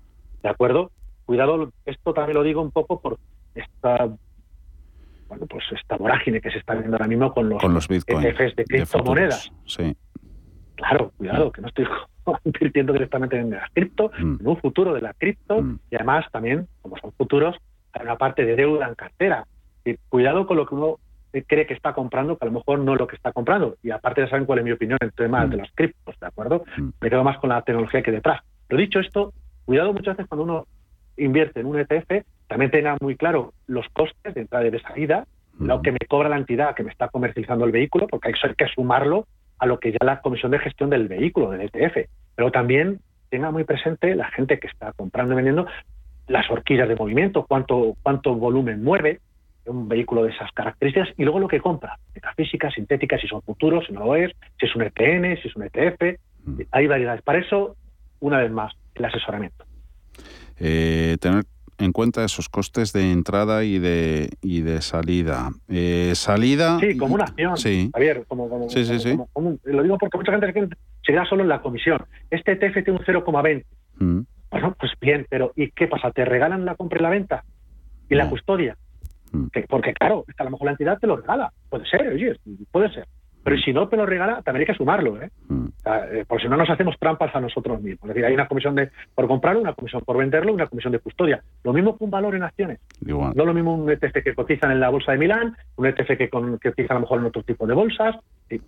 [0.43, 0.91] ¿de acuerdo?
[1.27, 3.19] Cuidado, esto también lo digo un poco por
[3.55, 4.09] esta
[5.29, 8.57] bueno, pues esta vorágine que se está viendo ahora mismo con los, con los ETFs
[8.57, 9.53] de criptomonedas.
[9.67, 9.95] sí.
[10.79, 11.87] Claro, cuidado, que no estoy
[12.45, 14.37] invirtiendo directamente en las cripto, Mm.
[14.41, 17.57] en un futuro de la cripto, y además también, como son futuros,
[17.93, 19.45] hay una parte de deuda en cartera.
[19.85, 20.97] Y cuidado con lo que uno
[21.47, 23.77] cree que está comprando, que a lo mejor no es lo que está comprando.
[23.83, 26.65] Y aparte ya saben cuál es mi opinión en temas de las criptos, ¿de acuerdo?
[27.01, 28.41] Me quedo más con la tecnología que detrás.
[28.67, 29.33] Pero dicho esto,
[29.65, 30.67] cuidado muchas veces cuando uno
[31.17, 35.27] invierte en un ETF, también tenga muy claro los costes de entrada y de salida,
[35.59, 38.67] lo que me cobra la entidad que me está comercializando el vehículo, porque hay que
[38.69, 39.27] sumarlo
[39.59, 42.09] a lo que ya la comisión de gestión del vehículo, del ETF.
[42.35, 45.67] Pero también tenga muy presente la gente que está comprando y vendiendo
[46.29, 49.21] las horquillas de movimiento, cuánto, cuánto volumen mueve
[49.69, 53.87] un vehículo de esas características y luego lo que compra, metafísica, sintética, si son futuros,
[53.87, 56.19] si no lo es, si es un ETN, si es un ETF.
[56.71, 57.23] Hay variedades.
[57.23, 57.77] Para eso,
[58.21, 59.65] una vez más, el asesoramiento.
[60.59, 61.45] Eh, tener
[61.79, 65.51] en cuenta esos costes de entrada y de y de salida.
[65.69, 66.79] Eh, salida.
[66.81, 67.57] Sí, como una acción.
[67.57, 67.91] Sí.
[67.93, 71.49] Javier, como, como, Sí, sí, como- lo digo porque mucha gente se queda solo en
[71.49, 72.05] la comisión.
[72.31, 73.65] Este ETF tiene un 0,20.
[73.99, 74.21] Mm.
[74.51, 76.11] Bueno, pues bien, pero ¿y qué pasa?
[76.11, 77.45] ¿Te regalan la compra y la venta?
[78.11, 78.77] ¿Y la custodia?
[79.33, 79.47] Mm.
[79.53, 81.53] Que- porque claro, a lo mejor la entidad te lo regala.
[81.69, 82.35] Puede ser, oye,
[82.73, 83.07] puede ser.
[83.49, 85.31] Pero si no te lo regala, también hay que sumarlo, ¿eh?
[85.49, 85.65] Mm.
[85.67, 88.03] O sea, eh, porque si no nos hacemos trampas a nosotros mismos.
[88.05, 90.99] Es decir, hay una comisión de por comprarlo, una comisión por venderlo, una comisión de
[90.99, 91.43] custodia.
[91.65, 92.79] Lo mismo que un valor en acciones.
[93.07, 93.33] Igual.
[93.35, 96.29] No lo mismo un ETF que cotizan en la bolsa de Milán, un ETF que,
[96.29, 98.17] con, que cotiza a lo mejor en otro tipo de bolsas.
[98.49, 98.61] Sí.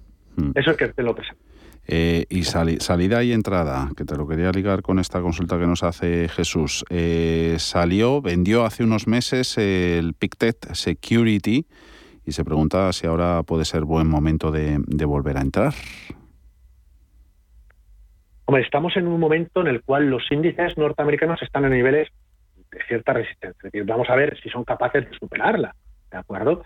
[0.54, 1.40] Eso es que te lo presento.
[1.86, 5.66] Eh, y sali- salida y entrada, que te lo quería ligar con esta consulta que
[5.66, 6.84] nos hace Jesús.
[6.88, 11.66] Eh, salió, vendió hace unos meses el Pictet Security
[12.26, 15.72] y se pregunta si ahora puede ser buen momento de, volver a entrar.
[18.46, 22.09] Hombre, estamos en un momento en el cual los índices norteamericanos están en niveles
[22.70, 23.56] de cierta resistencia.
[23.59, 25.74] Es decir, vamos a ver si son capaces de superarla,
[26.11, 26.64] ¿de acuerdo?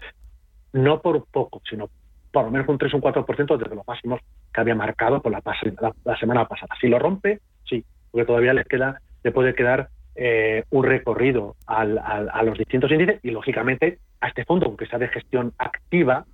[0.72, 1.90] No por poco, sino
[2.32, 4.20] por lo menos un 3 o un 4% desde los máximos
[4.52, 6.74] que había marcado por la, la- la semana pasada.
[6.80, 11.98] Si lo rompe, sí, porque todavía le queda, le puede quedar eh, un recorrido al-
[11.98, 16.24] al- a los distintos índices y lógicamente a este fondo, aunque sea de gestión activa,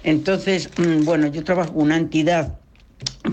[0.03, 2.57] Entonces, mm, bueno, yo trabajo en una entidad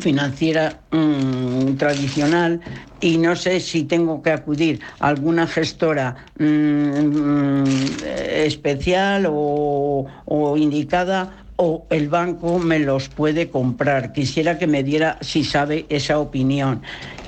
[0.01, 2.61] financiera mm, tradicional
[3.01, 7.65] y no sé si tengo que acudir a alguna gestora mm,
[8.45, 14.13] especial o indicada o el banco me los puede comprar.
[14.13, 16.83] Quisiera que me diera, si sabe, esa opinión.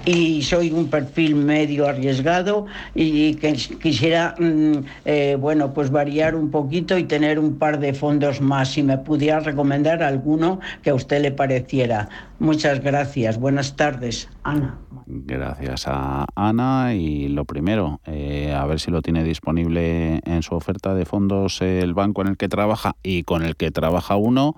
[0.05, 4.73] Y soy un perfil medio arriesgado y que quisiera, mm,
[5.05, 8.73] eh, bueno, pues variar un poquito y tener un par de fondos más.
[8.73, 12.09] Si me pudiera recomendar alguno que a usted le pareciera.
[12.39, 13.39] Muchas gracias.
[13.39, 14.79] Buenas tardes, Ana.
[15.07, 20.55] Gracias a Ana y lo primero, eh, a ver si lo tiene disponible en su
[20.55, 24.57] oferta de fondos el banco en el que trabaja y con el que trabaja uno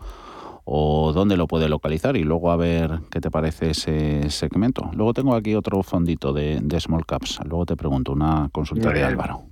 [0.69, 4.91] o dónde lo puede localizar y luego a ver qué te parece ese segmento.
[4.95, 7.41] Luego tengo aquí otro fondito de, Small Caps.
[7.47, 9.43] Luego te pregunto una consulta de Álvaro.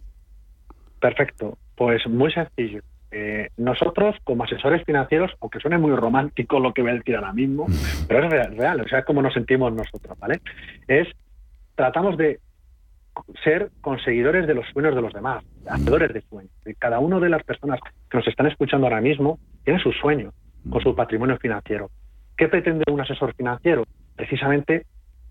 [1.00, 1.56] Perfecto.
[1.76, 2.82] Pues muy sencillo.
[3.12, 7.32] Eh, nosotros, como asesores financieros, aunque suene muy romántico lo que voy a decir ahora
[7.32, 7.66] mismo,
[8.08, 10.40] pero es real, o sea, es como nos sentimos nosotros, ¿vale?
[10.88, 11.06] Es,
[11.76, 12.40] tratamos de
[13.44, 16.50] ser conseguidores de los sueños de los demás, hacedores de sueños.
[16.80, 17.78] cada una de las personas
[18.10, 20.34] que nos están escuchando ahora mismo tiene sus sueños
[20.70, 21.90] con su patrimonio financiero.
[22.36, 23.84] ¿Qué pretende un asesor financiero?
[24.16, 24.86] Precisamente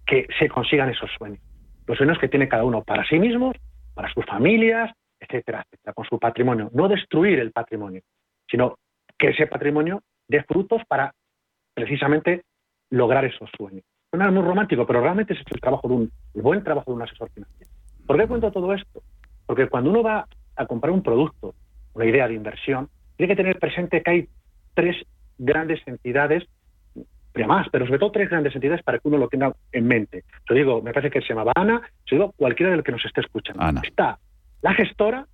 [0.05, 1.39] que se consigan esos sueños.
[1.85, 3.55] Los sueños que tiene cada uno para sí mismos,
[3.93, 6.69] para sus familias, etcétera, etcétera, con su patrimonio.
[6.73, 8.01] No destruir el patrimonio,
[8.49, 8.77] sino
[9.17, 11.13] que ese patrimonio dé frutos para
[11.73, 12.43] precisamente
[12.89, 13.83] lograr esos sueños.
[14.09, 17.01] Suena muy romántico, pero realmente es el trabajo de un el buen trabajo de un
[17.01, 17.71] asesor financiero.
[18.05, 19.01] ¿Por qué cuento todo esto?
[19.45, 21.55] Porque cuando uno va a comprar un producto,
[21.93, 24.27] una idea de inversión, tiene que tener presente que hay
[24.73, 24.95] tres
[25.37, 26.43] grandes entidades,
[27.47, 30.23] más, pero sobre todo tres grandes entidades para que uno lo tenga en mente.
[30.47, 33.03] Yo digo, me parece que se llamaba Ana, yo digo cualquiera de los que nos
[33.03, 33.81] esté escuchando.
[33.81, 34.19] Está
[34.61, 35.25] la gestora,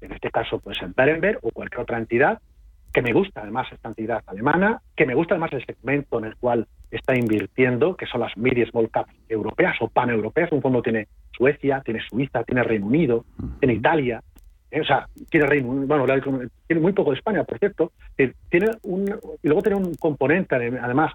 [0.00, 2.40] en este caso pues en Berenberg o cualquier otra entidad,
[2.92, 6.36] que me gusta además esta entidad alemana, que me gusta además el segmento en el
[6.36, 10.50] cual está invirtiendo, que son las mid y small caps europeas o paneuropeas.
[10.50, 13.24] Un fondo tiene Suecia, tiene Suiza, tiene Reino Unido,
[13.60, 14.22] tiene Italia,
[14.78, 16.06] o sea, tiene Reino bueno,
[16.66, 19.04] tiene muy poco de España, por cierto, eh, tiene un,
[19.42, 21.12] y luego tiene un componente, además,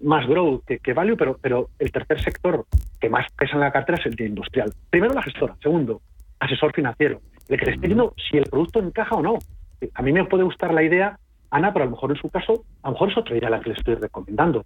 [0.00, 2.66] más growth que, value, pero, pero el tercer sector
[3.00, 4.72] que más pesa en la cartera es el de industrial.
[4.90, 6.00] Primero la gestora, segundo,
[6.38, 9.38] asesor financiero, el que si el producto encaja o no.
[9.94, 11.18] A mí me puede gustar la idea,
[11.50, 13.60] Ana, pero a lo mejor en su caso, a lo mejor es otra idea la
[13.60, 14.64] que le estoy recomendando.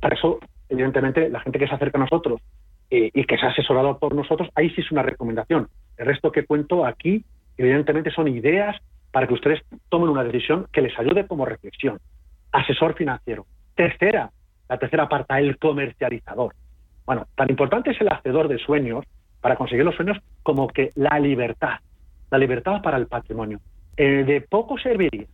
[0.00, 0.38] Para eso,
[0.68, 2.40] evidentemente, la gente que se acerca a nosotros
[2.90, 5.68] eh, y que se asesorado por nosotros, ahí sí es una recomendación.
[5.96, 7.24] El resto que cuento aquí,
[7.56, 8.76] evidentemente, son ideas
[9.12, 11.98] para que ustedes tomen una decisión que les ayude como reflexión.
[12.52, 13.46] Asesor financiero.
[13.74, 14.30] Tercera,
[14.68, 16.54] la tercera parte, el comercializador.
[17.06, 19.04] Bueno, tan importante es el hacedor de sueños
[19.40, 21.78] para conseguir los sueños como que la libertad,
[22.30, 23.60] la libertad para el patrimonio.
[23.96, 25.26] Eh, de poco serviría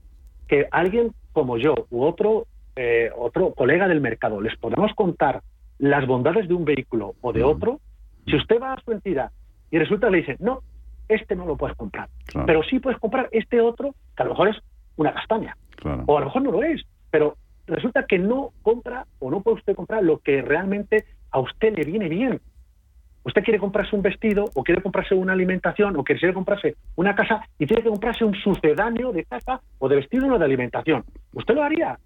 [0.49, 5.43] que alguien como yo u otro, eh, otro colega del mercado les podamos contar
[5.79, 7.81] las bondades de un vehículo o de otro.
[8.27, 9.31] Si usted va a su entidad
[9.71, 10.63] y resulta que le dice, no,
[11.09, 12.09] este no lo puedes comprar,
[12.47, 14.57] pero sí puedes comprar este otro, que a lo mejor es
[14.97, 15.57] una castaña,
[16.07, 17.37] o a lo mejor no lo es, pero
[17.67, 21.85] resulta que no compra o no puede usted comprar lo que realmente a usted le
[21.85, 22.41] viene bien.
[23.25, 27.43] Usted quiere comprarse un vestido o quiere comprarse una alimentación o quiere comprarse una casa
[27.59, 31.05] y tiene que comprarse un sucedáneo de casa o de vestido o de alimentación.
[31.33, 31.99] ¿Usted lo haría?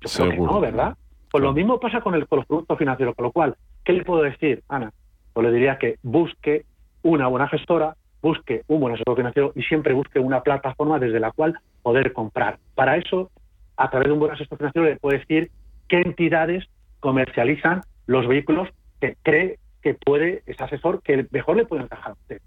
[0.00, 0.96] Yo creo que no, ¿verdad?
[1.34, 4.04] Pues lo mismo pasa con, el, con los productos financieros, con lo cual, ¿qué le
[4.04, 4.92] puedo decir, Ana?
[5.32, 6.64] Pues le diría que busque
[7.02, 11.32] una buena gestora, busque un buen asesor financiero y siempre busque una plataforma desde la
[11.32, 12.58] cual poder comprar.
[12.76, 13.32] Para eso,
[13.76, 15.50] a través de un buen asesor financiero le puede decir
[15.88, 16.66] qué entidades
[17.00, 18.68] comercializan los vehículos
[19.00, 22.40] que cree que puede ese asesor que mejor le puede encajar a usted.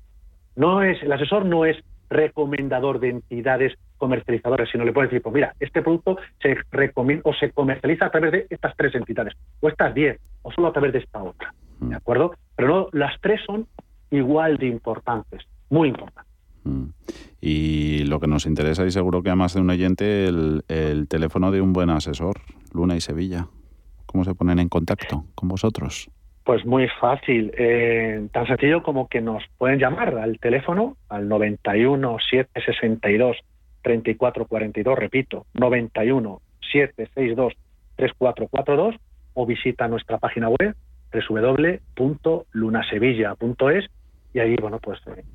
[0.56, 1.76] No es, el asesor no es
[2.10, 7.34] recomendador de entidades comercializadoras, sino le puede decir, pues mira, este producto se recomienda o
[7.34, 10.94] se comercializa a través de estas tres entidades, o estas diez, o solo a través
[10.94, 11.54] de esta otra.
[11.80, 11.94] ¿De mm.
[11.94, 12.34] acuerdo?
[12.56, 13.68] Pero no, las tres son
[14.12, 16.34] igual de importantes, muy importantes.
[16.64, 16.86] Mm.
[17.42, 21.08] Y lo que nos interesa, y seguro que a más de un oyente, el, el
[21.08, 22.42] teléfono de un buen asesor,
[22.74, 23.48] Luna y Sevilla.
[24.06, 26.10] ¿Cómo se ponen en contacto con vosotros?
[26.48, 32.20] Pues muy fácil, eh, tan sencillo como que nos pueden llamar al teléfono al 91
[32.32, 33.36] 762
[33.82, 36.40] 3442, repito, 91
[36.72, 37.54] 762
[37.98, 38.96] 3442
[39.34, 40.74] o visita nuestra página web
[41.12, 43.86] www.lunasevilla.es
[44.34, 45.26] y ahí, bueno, pues eh,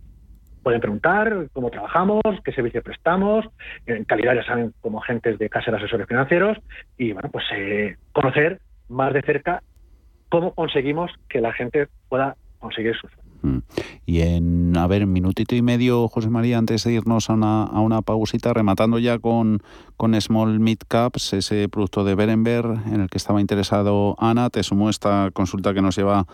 [0.62, 3.44] pueden preguntar cómo trabajamos, qué servicio prestamos,
[3.85, 6.57] en calidad ya saben como agentes de casa de asesores financieros
[6.96, 9.62] y, bueno, pues eh, conocer más de cerca
[10.33, 13.07] cómo conseguimos que la gente pueda conseguir su
[13.47, 13.59] mm.
[14.07, 17.81] y en, a ver, minutito y medio, José María, antes de irnos a una, a
[17.81, 19.62] una pausita, rematando ya con,
[19.99, 24.62] con Small Mid Caps, ese producto de Berenberg en el que estaba interesado Ana, te
[24.62, 26.27] sumo esta consulta que nos lleva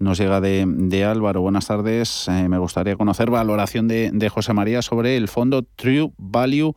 [0.00, 1.40] nos llega de, de Álvaro.
[1.40, 2.26] Buenas tardes.
[2.26, 6.74] Eh, me gustaría conocer valoración de, de José María sobre el fondo True Value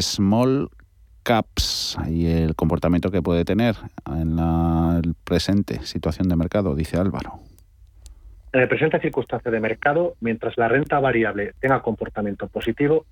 [0.00, 0.68] Small
[1.24, 3.74] caps y el comportamiento que puede tener
[4.06, 7.40] en la presente situación de mercado, dice Álvaro.
[8.52, 13.04] En el presente circunstancia de mercado, mientras la renta variable tenga comportamiento positivo,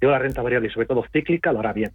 [0.00, 1.90] yo la renta variable y sobre todo cíclica lo hará bien.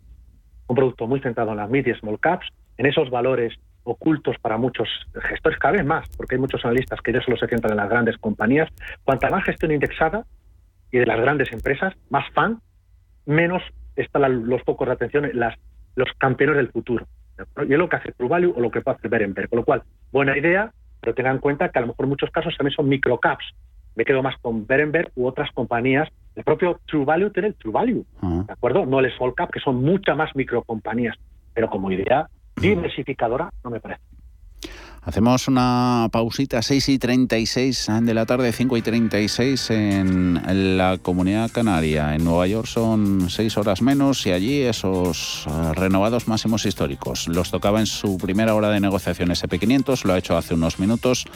[0.68, 3.54] Un producto muy centrado en las mid y small caps, en esos valores
[3.84, 4.90] ocultos para muchos
[5.30, 7.90] gestores, cada vez más, porque hay muchos analistas que ya solo se centran en las
[7.90, 8.70] grandes compañías.
[9.04, 10.26] Cuanta más gestión indexada
[10.92, 12.60] y de las grandes empresas, más fan,
[13.26, 13.62] menos
[13.96, 15.56] están los focos de atención en las,
[15.96, 17.08] los campeones del futuro.
[17.68, 19.50] Y es lo que hace True Value o lo que puede hacer Berenberg.
[19.50, 22.32] Con lo cual, buena idea, pero tengan en cuenta que a lo mejor en muchos
[22.32, 23.46] casos también son microcaps.
[23.96, 26.10] Me quedo más con Berenberg u otras compañías.
[26.36, 28.86] El propio True Value tiene el True Value, ¿de acuerdo?
[28.86, 31.16] No el Small Cap, que son muchas más microcompañías.
[31.54, 32.28] Pero como idea
[32.58, 34.02] diversificadora, no me parece.
[35.06, 41.52] Hacemos una pausita, 6 y 36 de la tarde, 5 y 36 en la comunidad
[41.52, 42.16] canaria.
[42.16, 47.28] En Nueva York son 6 horas menos y allí esos eh, renovados máximos históricos.
[47.28, 51.28] Los tocaba en su primera hora de negociación SP500, lo ha hecho hace unos minutos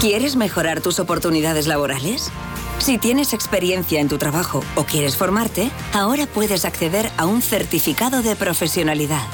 [0.00, 2.30] ¿Quieres mejorar tus oportunidades laborales?
[2.78, 8.22] Si tienes experiencia en tu trabajo o quieres formarte, ahora puedes acceder a un certificado
[8.22, 9.26] de profesionalidad.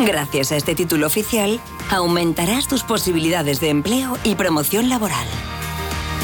[0.00, 5.26] Gracias a este título oficial, aumentarás tus posibilidades de empleo y promoción laboral.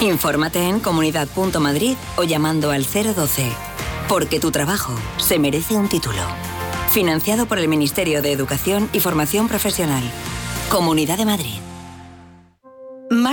[0.00, 3.52] Infórmate en comunidad.madrid o llamando al 012,
[4.08, 6.22] porque tu trabajo se merece un título.
[6.90, 10.04] Financiado por el Ministerio de Educación y Formación Profesional.
[10.70, 11.63] Comunidad de Madrid.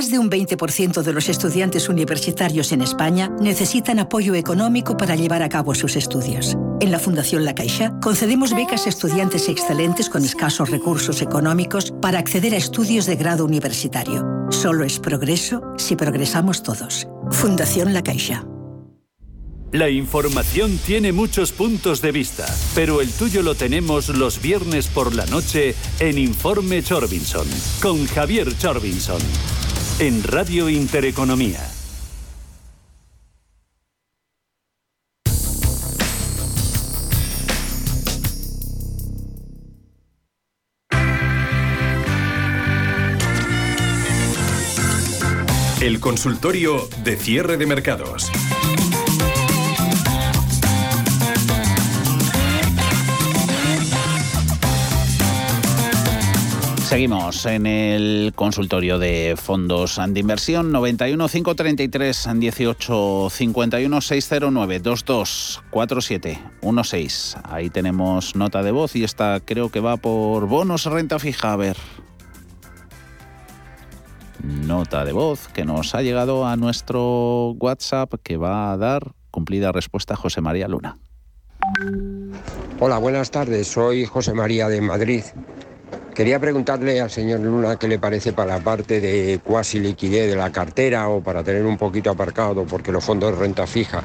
[0.01, 5.43] Más de un 20% de los estudiantes universitarios en España necesitan apoyo económico para llevar
[5.43, 6.57] a cabo sus estudios.
[6.79, 12.17] En la Fundación La Caixa concedemos becas a estudiantes excelentes con escasos recursos económicos para
[12.17, 14.25] acceder a estudios de grado universitario.
[14.49, 17.07] Solo es progreso si progresamos todos.
[17.29, 18.43] Fundación La Caixa.
[19.71, 25.13] La información tiene muchos puntos de vista, pero el tuyo lo tenemos los viernes por
[25.13, 27.47] la noche en Informe Chorbinson,
[27.81, 29.21] con Javier Chorbinson,
[30.01, 31.59] en Radio Intereconomía.
[45.81, 48.31] El consultorio de cierre de mercados.
[56.91, 66.39] Seguimos en el consultorio de fondos de inversión 91 533 18 51 609 22 47
[66.61, 67.37] 16.
[67.45, 71.53] Ahí tenemos nota de voz y esta creo que va por bonos renta fija.
[71.53, 71.77] A ver.
[74.43, 79.71] Nota de voz que nos ha llegado a nuestro WhatsApp que va a dar cumplida
[79.71, 80.97] respuesta José María Luna.
[82.81, 83.69] Hola, buenas tardes.
[83.69, 85.23] Soy José María de Madrid.
[86.21, 90.35] Quería preguntarle al señor Luna qué le parece para la parte de cuasi liquidez de
[90.35, 94.03] la cartera o para tener un poquito aparcado, porque los fondos de renta fija,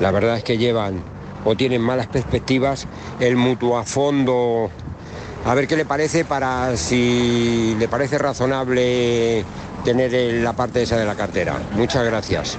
[0.00, 1.02] la verdad es que llevan
[1.44, 2.88] o tienen malas perspectivas.
[3.20, 4.70] El mutuo fondo,
[5.44, 9.44] a ver qué le parece para si le parece razonable
[9.84, 11.58] tener la parte esa de la cartera.
[11.74, 12.58] Muchas gracias.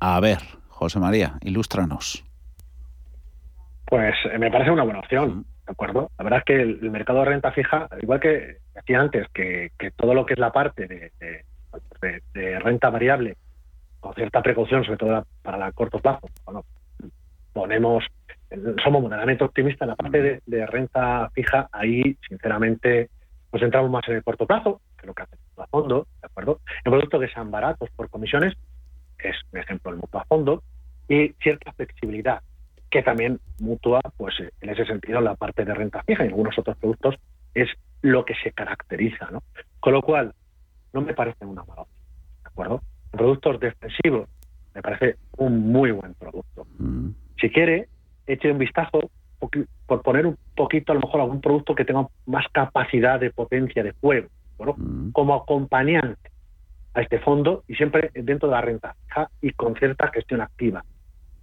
[0.00, 0.36] A ver,
[0.68, 2.22] José María, ilústranos.
[3.86, 5.46] Pues eh, me parece una buena opción.
[5.66, 6.10] ¿De acuerdo?
[6.18, 10.12] La verdad es que el, mercado de renta fija, igual que decía antes, que, todo
[10.14, 13.36] lo que es la parte de, renta variable
[14.00, 16.28] con cierta precaución, sobre todo para el corto plazo.
[16.44, 16.64] Bueno,
[17.52, 18.04] ponemos,
[18.82, 23.10] somos moderadamente optimistas en la parte de, renta fija, ahí sinceramente
[23.52, 26.26] nos entramos más en el corto plazo, que lo que hace el a fondo, ¿de
[26.26, 26.60] acuerdo?
[26.84, 28.54] En productos que sean baratos por comisiones,
[29.18, 30.62] es, por ejemplo, el mutuo a fondo,
[31.08, 32.40] y cierta flexibilidad,
[32.92, 36.76] que también mutua, pues en ese sentido, la parte de renta fija y algunos otros
[36.76, 37.14] productos
[37.54, 37.70] es
[38.02, 39.42] lo que se caracteriza, ¿no?
[39.80, 40.34] Con lo cual,
[40.92, 42.04] no me parece una mala opción,
[42.42, 42.82] ¿de acuerdo?
[43.10, 44.28] Productos defensivos,
[44.74, 46.66] me parece un muy buen producto.
[46.78, 47.12] Mm.
[47.40, 47.88] Si quiere,
[48.26, 49.10] eche un vistazo
[49.86, 53.82] por poner un poquito, a lo mejor, algún producto que tenga más capacidad de potencia
[53.82, 54.28] de fuego,
[54.58, 55.12] mm.
[55.12, 56.30] como acompañante
[56.92, 60.84] a este fondo y siempre dentro de la renta fija y con cierta gestión activa.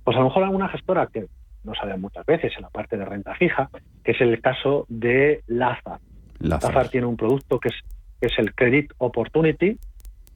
[0.03, 1.27] Pues a lo mejor alguna gestora que
[1.63, 3.69] no sale muchas veces en la parte de renta fija,
[4.03, 5.99] que es el caso de Lazar.
[6.39, 7.75] Lazar, tiene un producto que es,
[8.21, 9.77] es el Credit Opportunity.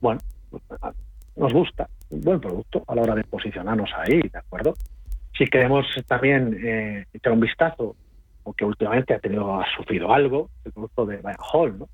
[0.01, 0.19] Bueno,
[1.35, 4.75] nos gusta, un buen producto a la hora de posicionarnos ahí, ¿de acuerdo?
[5.37, 7.95] Si queremos también eh, echar un vistazo,
[8.43, 11.89] porque últimamente ha tenido ha sufrido algo, el producto de Bayern Hall, ¿no?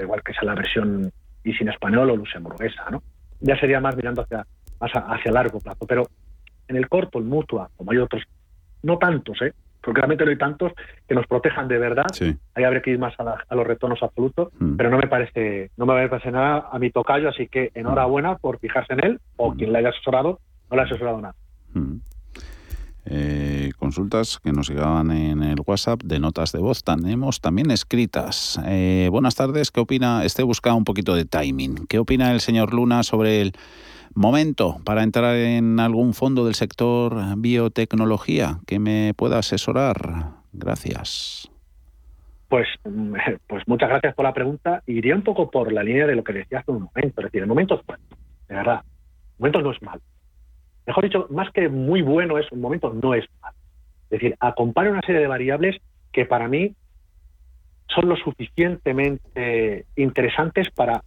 [0.00, 1.10] Igual que sea la versión
[1.44, 3.02] y sin español o luxemburguesa, ¿no?
[3.40, 4.46] Ya sería más mirando hacia,
[4.80, 5.86] más hacia largo plazo.
[5.86, 6.06] Pero
[6.72, 8.22] en el corto, el mutua, como hay otros,
[8.82, 9.52] no tantos, ¿eh?
[9.82, 10.72] porque realmente no hay tantos
[11.08, 12.06] que nos protejan de verdad.
[12.54, 14.76] Ahí habría que ir más a, los retornos absolutos, mm.
[14.76, 18.58] pero no me parece no me parece nada a mi tocayo, así que enhorabuena por
[18.58, 19.56] fijarse en él o mm.
[19.56, 20.38] quien le haya asesorado,
[20.70, 21.34] no le ha asesorado nada.
[21.74, 21.96] Mm.
[23.04, 26.84] Eh, consultas que nos llegaban en el WhatsApp de notas de voz.
[26.84, 28.60] Tenemos también escritas.
[28.64, 30.24] Eh, buenas tardes, ¿qué opina?
[30.24, 31.86] Este busca un poquito de timing.
[31.88, 33.52] ¿Qué opina el señor Luna sobre el
[34.14, 39.96] momento para entrar en algún fondo del sector biotecnología que me pueda asesorar?
[40.52, 41.50] Gracias.
[42.48, 42.68] Pues,
[43.46, 44.82] pues muchas gracias por la pregunta.
[44.86, 47.20] Iría un poco por la línea de lo que decía hace un momento.
[47.20, 48.04] Es decir, el momento es bueno,
[48.48, 48.80] de verdad.
[48.84, 50.00] El momento no es mal
[50.86, 53.52] mejor dicho, más que muy bueno es un momento, no es mal.
[54.04, 55.76] Es decir, acompaña una serie de variables
[56.12, 56.74] que para mí
[57.88, 61.02] son lo suficientemente interesantes para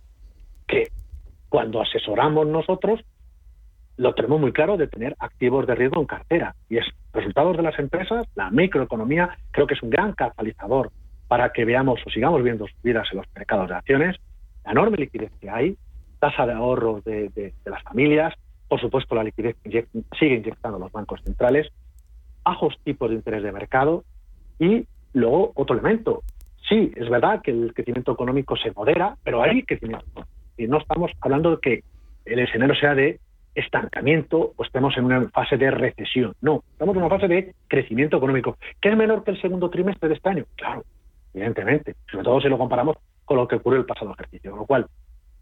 [0.68, 0.90] que
[1.56, 3.00] cuando asesoramos nosotros
[3.96, 6.54] lo tenemos muy claro de tener activos de riesgo en cartera.
[6.68, 10.92] Y es resultados de las empresas, la microeconomía, creo que es un gran catalizador
[11.30, 14.18] para que veamos o sigamos viendo subidas en los mercados de acciones,
[14.66, 15.78] la enorme liquidez que hay,
[16.20, 18.34] tasa de ahorro de las familias,
[18.68, 21.72] por supuesto, la liquidez sigue inyectando los bancos centrales,
[22.44, 24.04] bajos tipos de interés de mercado
[24.60, 26.22] y luego otro elemento.
[26.68, 30.26] Sí, es verdad que el crecimiento económico se modera, pero hay crecimiento.
[30.58, 31.84] Y no estamos hablando de que
[32.26, 33.20] el escenario sea de
[33.56, 36.34] estancamiento o estemos en una fase de recesión.
[36.42, 40.10] No, estamos en una fase de crecimiento económico, que es menor que el segundo trimestre
[40.10, 40.46] de este año.
[40.56, 40.84] Claro,
[41.34, 44.52] evidentemente, sobre todo si lo comparamos con lo que ocurrió el pasado ejercicio.
[44.52, 44.88] Con lo cual,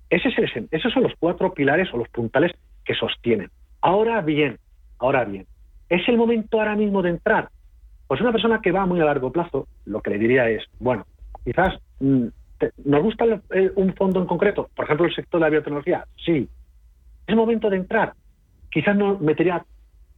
[0.09, 2.51] ese es el, esos son los cuatro pilares o los puntales
[2.85, 3.49] que sostienen.
[3.81, 4.59] Ahora bien,
[4.99, 5.47] ahora bien,
[5.89, 7.49] ¿es el momento ahora mismo de entrar?
[8.07, 11.05] Pues una persona que va muy a largo plazo, lo que le diría es, bueno,
[11.43, 12.27] quizás mm,
[12.85, 13.25] nos gusta
[13.75, 16.47] un fondo en concreto, por ejemplo el sector de la biotecnología, sí.
[17.27, 18.13] ¿Es momento de entrar?
[18.69, 19.63] Quizás no metería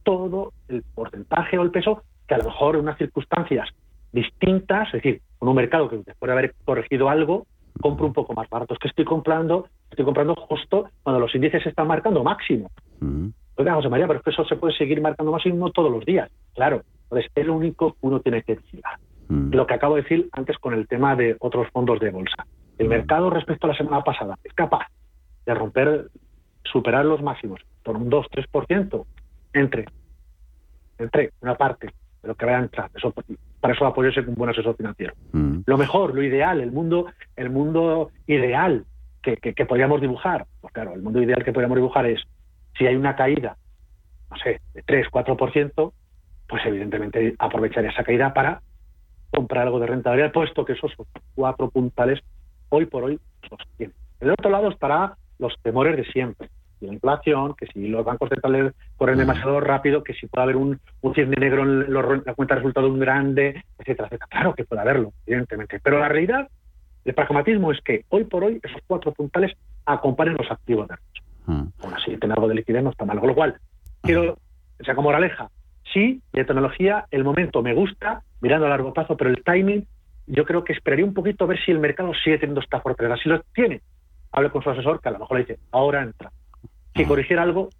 [0.02, 3.68] todo el porcentaje o el peso que a lo mejor en unas circunstancias
[4.12, 7.46] distintas, es decir, con un mercado que después de haber corregido algo,
[7.80, 8.74] compro un poco más barato.
[8.74, 12.70] Es que estoy comprando, estoy comprando justo cuando los índices se están marcando máximo.
[13.00, 13.28] Mm.
[13.56, 16.30] Oiga, José María, pero es que eso se puede seguir marcando máximo todos los días.
[16.54, 18.98] Claro, entonces es lo único que uno tiene que vigilar.
[19.28, 19.54] Mm.
[19.54, 22.46] Lo que acabo de decir antes con el tema de otros fondos de bolsa.
[22.78, 22.90] El mm.
[22.90, 24.86] mercado respecto a la semana pasada es capaz
[25.44, 26.08] de romper,
[26.64, 29.04] superar los máximos por un 2-3%
[29.52, 29.86] entre,
[30.98, 31.86] entre una parte
[32.22, 32.90] de lo que vaya a entrar.
[32.94, 33.12] Eso
[33.60, 35.14] para eso apoyarse con un buen asesor financiero.
[35.32, 35.60] Mm.
[35.66, 37.06] Lo mejor, lo ideal, el mundo,
[37.36, 38.84] el mundo ideal
[39.22, 42.22] que, que, podríamos dibujar, pues claro, el mundo ideal que podríamos dibujar es
[42.78, 43.56] si hay una caída,
[44.30, 45.92] no sé, de 3, 4%,
[46.48, 48.60] pues evidentemente aprovechar esa caída para
[49.36, 50.92] comprar algo de rentabilidad, puesto que esos
[51.34, 52.20] cuatro puntales
[52.70, 53.94] hoy por hoy sostienen.
[54.20, 56.48] El otro lado estará los temores de siempre
[56.80, 60.78] la inflación, que si los bancos centrales corren demasiado rápido, que si puede haber un,
[61.00, 64.28] un cisne negro en la cuenta de resultado un grande, etcétera, etcétera.
[64.28, 65.80] Claro que puede haberlo, evidentemente.
[65.82, 66.48] Pero la realidad,
[67.04, 69.56] el pragmatismo es que hoy por hoy esos cuatro puntales
[69.86, 71.72] acompañan los activos de riesgo.
[71.82, 73.20] Aún así, tener algo de liquidez no está mal.
[73.20, 73.56] Con lo cual,
[74.02, 74.36] quiero,
[74.80, 75.48] o sea, como moraleja,
[75.96, 79.86] sí, de tecnología, el momento me gusta, mirando a largo plazo, pero el timing,
[80.26, 83.16] yo creo que esperaría un poquito a ver si el mercado sigue teniendo esta fortaleza.
[83.22, 83.80] Si lo tiene,
[84.32, 86.30] hable con su asesor, que a lo mejor le dice, ahora entra
[86.92, 87.70] que corrigir algo,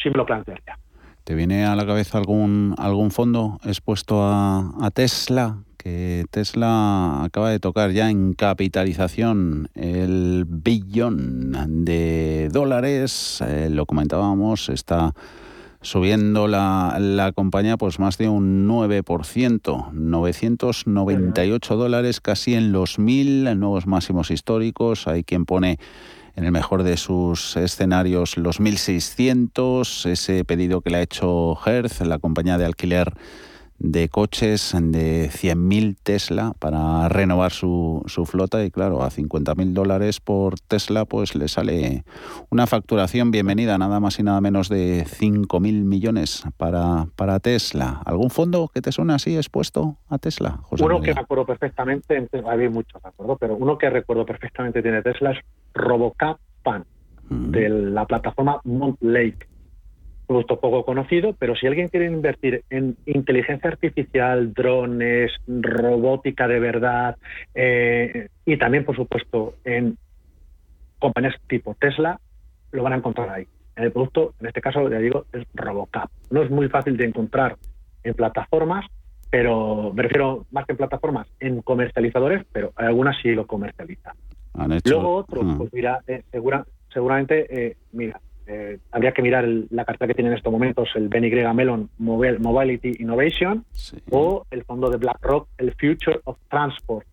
[0.00, 0.78] sí me lo plantearía.
[1.24, 7.58] ¿Te viene a la cabeza algún, algún fondo expuesto a, Tesla que Tesla acaba de
[7.58, 13.42] tocar ya en capitalización el billón de dólares.
[13.46, 15.12] Eh, lo comentábamos, está
[15.84, 23.44] subiendo la, la, compañía pues más de un 9%, 998 dólares, casi en los mil
[23.58, 25.06] nuevos máximos históricos.
[25.06, 25.78] Hay quien pone
[26.36, 32.00] en el mejor de sus escenarios los 1.600, ese pedido que le ha hecho Hertz,
[32.00, 33.12] la compañía de alquiler
[33.78, 40.20] de coches de 100.000 Tesla para renovar su, su, flota y claro, a 50.000 dólares
[40.20, 42.04] por Tesla pues le sale
[42.50, 48.00] una facturación bienvenida, nada más y nada menos de 5.000 millones para, para Tesla.
[48.04, 50.58] ¿Algún fondo que te suene así expuesto a Tesla?
[50.62, 53.36] José uno que recuerdo perfectamente, hay muchos, ¿de acuerdo?
[53.36, 55.38] Pero uno que recuerdo perfectamente tiene Tesla es
[55.74, 56.84] Robocap Pan,
[57.28, 57.50] mm.
[57.50, 59.53] de la plataforma Mont Lake
[60.26, 67.16] producto poco conocido, pero si alguien quiere invertir en inteligencia artificial, drones, robótica de verdad
[67.54, 69.98] eh, y también, por supuesto, en
[70.98, 72.18] compañías tipo Tesla,
[72.72, 73.46] lo van a encontrar ahí.
[73.76, 76.10] El producto, en este caso, ya digo, es Robocap.
[76.30, 77.56] No es muy fácil de encontrar
[78.02, 78.86] en plataformas,
[79.30, 84.14] pero me refiero más que en plataformas, en comercializadores, pero algunas sí lo comercializan.
[84.84, 90.06] Luego otro, pues mira, eh, segura, seguramente, eh, mira, eh, habría que mirar la carta
[90.06, 93.64] que tiene en estos momentos el BNY Mellon Mobility Innovation
[94.10, 97.06] o el fondo de BlackRock, el Future of Transport.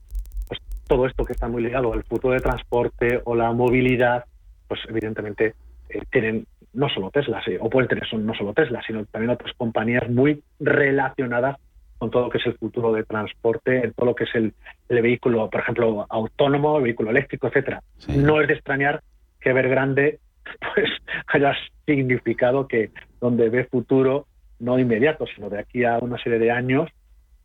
[0.48, 4.26] Pues todo esto que está muy ligado al futuro de transporte o la movilidad,
[4.68, 5.56] pues evidentemente
[5.90, 9.54] eh, tienen no solo Tesla, o pueden tener son no solo Tesla, sino también otras
[9.56, 11.58] compañías muy relacionadas
[11.98, 14.54] con todo lo que es el futuro de transporte, en todo lo que es el,
[14.90, 17.84] vehículo, por ejemplo, autónomo, el vehículo eléctrico, etcétera.
[18.08, 19.04] No es de extrañar
[19.40, 20.20] que Evergrande
[20.74, 20.90] pues
[21.28, 21.54] haya
[21.86, 24.28] significado que donde ve futuro,
[24.60, 26.90] no inmediato, sino de aquí a una serie de años,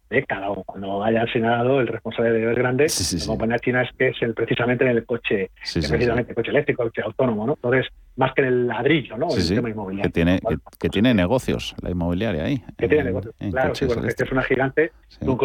[0.09, 4.09] década o cuando haya al Senado el responsable de Evergrande, la compañía china es que
[4.09, 7.55] es el, precisamente en el coche, precisamente el coche eléctrico, el coche autónomo, ¿no?
[7.55, 7.87] Entonces,
[8.17, 9.29] más que en el ladrillo, ¿no?
[9.35, 10.09] el tema inmobiliario.
[10.09, 10.39] Que tiene,
[10.79, 12.63] que, tiene negocios, la inmobiliaria ahí.
[12.79, 15.37] Que tiene negocios, claro, sí, porque es una gigante, un,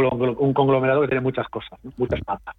[0.53, 2.55] conglomerado que tiene muchas cosas, muchas patas.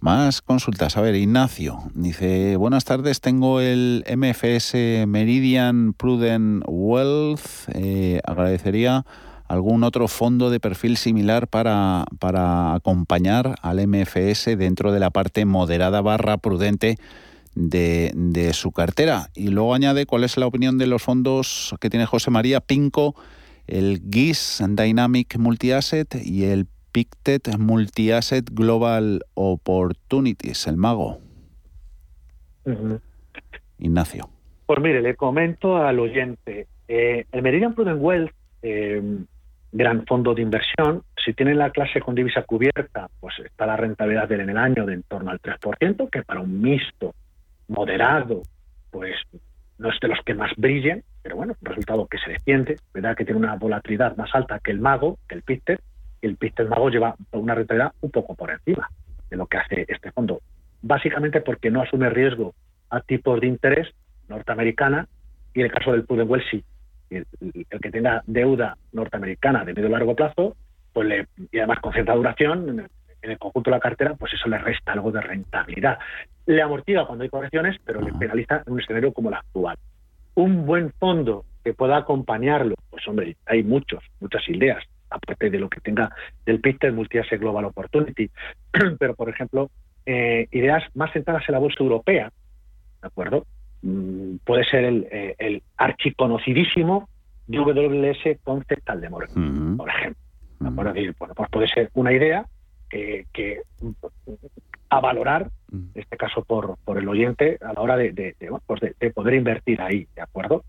[0.00, 0.96] Más consultas.
[0.96, 4.74] A ver, Ignacio dice, buenas tardes, tengo el MFS
[5.06, 7.68] Meridian Prudent Wealth.
[7.72, 9.06] Eh, agradecería
[9.48, 15.44] algún otro fondo de perfil similar para, para acompañar al MFS dentro de la parte
[15.44, 16.98] moderada barra prudente
[17.54, 19.30] de, de, su cartera.
[19.34, 23.14] Y luego añade cuál es la opinión de los fondos que tiene José María Pinco,
[23.66, 26.66] el GIS Dynamic Multi-Asset y el
[26.96, 31.18] Pictet Multi-Asset Global Opportunities, el mago.
[33.78, 34.30] Ignacio.
[34.64, 38.32] Pues mire, le comento al oyente, eh, el Meridian Prudent Wealth,
[38.62, 39.02] eh,
[39.72, 44.32] gran fondo de inversión, si tiene la clase con divisa cubierta, pues está la rentabilidad
[44.32, 47.14] en el año de en torno al 3%, que para un mixto
[47.68, 48.40] moderado,
[48.90, 49.16] pues
[49.76, 53.14] no es de los que más brillen, pero bueno, un resultado que se defiende, ¿verdad?
[53.14, 55.82] Que tiene una volatilidad más alta que el mago, que el Pictet,
[56.26, 58.88] el Pictet Mago lleva una rentabilidad un poco por encima
[59.30, 60.40] de lo que hace este fondo.
[60.82, 62.54] Básicamente porque no asume riesgo
[62.90, 63.88] a tipos de interés
[64.28, 65.08] norteamericana
[65.54, 66.62] y en el caso del Pudenwell sí.
[67.08, 70.56] El, el, que tenga deuda norteamericana de medio largo plazo,
[70.92, 74.48] pues le, y además con cierta duración, en el, conjunto de la cartera, pues eso
[74.48, 75.98] le resta algo de rentabilidad.
[76.46, 79.76] Le amortiga cuando hay correcciones, pero le penaliza en un escenario como el actual.
[80.34, 84.84] Un buen fondo que pueda acompañarlo, pues hombre, hay muchos, muchas ideas
[85.16, 86.10] aparte de lo que tenga
[86.44, 88.30] del Pictet Multi-Asset Global Opportunity.
[88.98, 89.70] Pero, por ejemplo,
[90.04, 92.30] eh, ideas más centradas en la bolsa europea,
[93.02, 93.46] ¿de acuerdo?
[93.82, 97.08] Mm, puede ser el, eh, el archiconocidísimo
[97.48, 100.22] WS Conceptal de Morgan, por ejemplo.
[100.58, 100.92] bueno,
[101.36, 102.44] pues puede ser una idea
[102.88, 103.62] que, que
[104.88, 108.34] a valorar, en este caso por, por el oyente, a la hora de, de,
[108.66, 110.64] pues de, poder invertir ahí, ¿de acuerdo?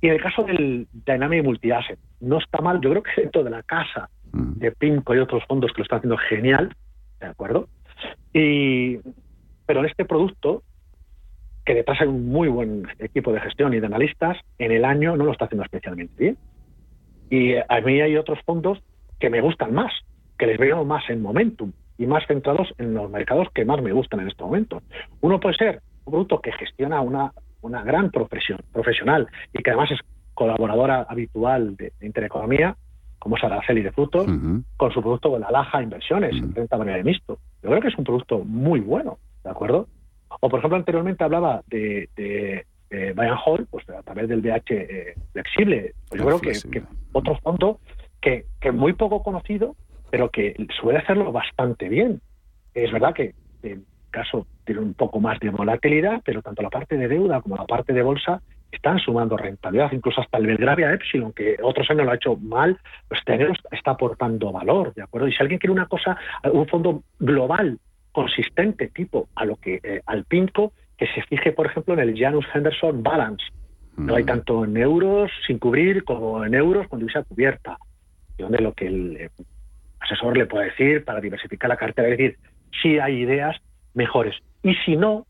[0.00, 3.50] Y en el caso del Dynamic Multi-Asset, no está mal, yo creo que dentro de
[3.50, 6.74] la casa de Pinco y otros fondos que lo están haciendo genial,
[7.20, 7.68] ¿de acuerdo?
[8.32, 8.98] Y,
[9.66, 10.62] pero en este producto,
[11.64, 15.16] que detrás hay un muy buen equipo de gestión y de analistas, en el año
[15.16, 16.38] no lo está haciendo especialmente bien.
[17.30, 18.78] Y a mí hay otros fondos
[19.20, 19.92] que me gustan más,
[20.38, 23.92] que les veo más en momentum y más centrados en los mercados que más me
[23.92, 24.82] gustan en este momento.
[25.20, 29.90] Uno puede ser un producto que gestiona una, una gran profesión, profesional y que además
[29.90, 30.00] es
[30.32, 32.76] colaboradora habitual de, Intereconomía,
[33.18, 34.26] como es Araceli de Frutos,
[34.76, 37.38] con su producto de la Laja Inversiones, en renta variable mixto.
[37.60, 39.88] Yo creo que es un producto muy bueno, ¿de acuerdo?
[40.40, 42.64] O, por ejemplo, anteriormente hablaba de, de,
[43.44, 45.94] Hall, pues a través del BH eh, flexible.
[46.08, 46.82] Pues yo creo que, que,
[47.12, 47.80] otro fondo
[48.20, 49.74] que, que muy poco conocido,
[50.10, 52.20] pero que suele hacerlo bastante bien.
[52.74, 56.96] Es verdad que en caso tiene un poco más de volatilidad, pero tanto la parte
[56.96, 58.40] de deuda como la parte de bolsa
[58.70, 62.78] están sumando rentabilidad, incluso hasta el Belgravia Epsilon, que otros años lo ha hecho mal,
[63.08, 65.28] pues este está aportando valor, ¿de acuerdo?
[65.28, 66.18] Y si alguien quiere una cosa,
[66.52, 67.78] un fondo global,
[68.12, 72.18] consistente, tipo a lo que eh, al PINCO, que se fije, por ejemplo, en el
[72.18, 73.44] Janus Henderson Balance.
[73.96, 74.26] No hay mm.
[74.26, 77.78] tanto en euros sin cubrir como en euros con divisa cubierta.
[78.36, 79.30] Y donde lo que el eh,
[80.08, 82.38] asesor le puede decir para diversificar la cartera, es decir,
[82.82, 83.56] si hay ideas
[83.94, 84.34] mejores.
[84.62, 85.26] Y si no,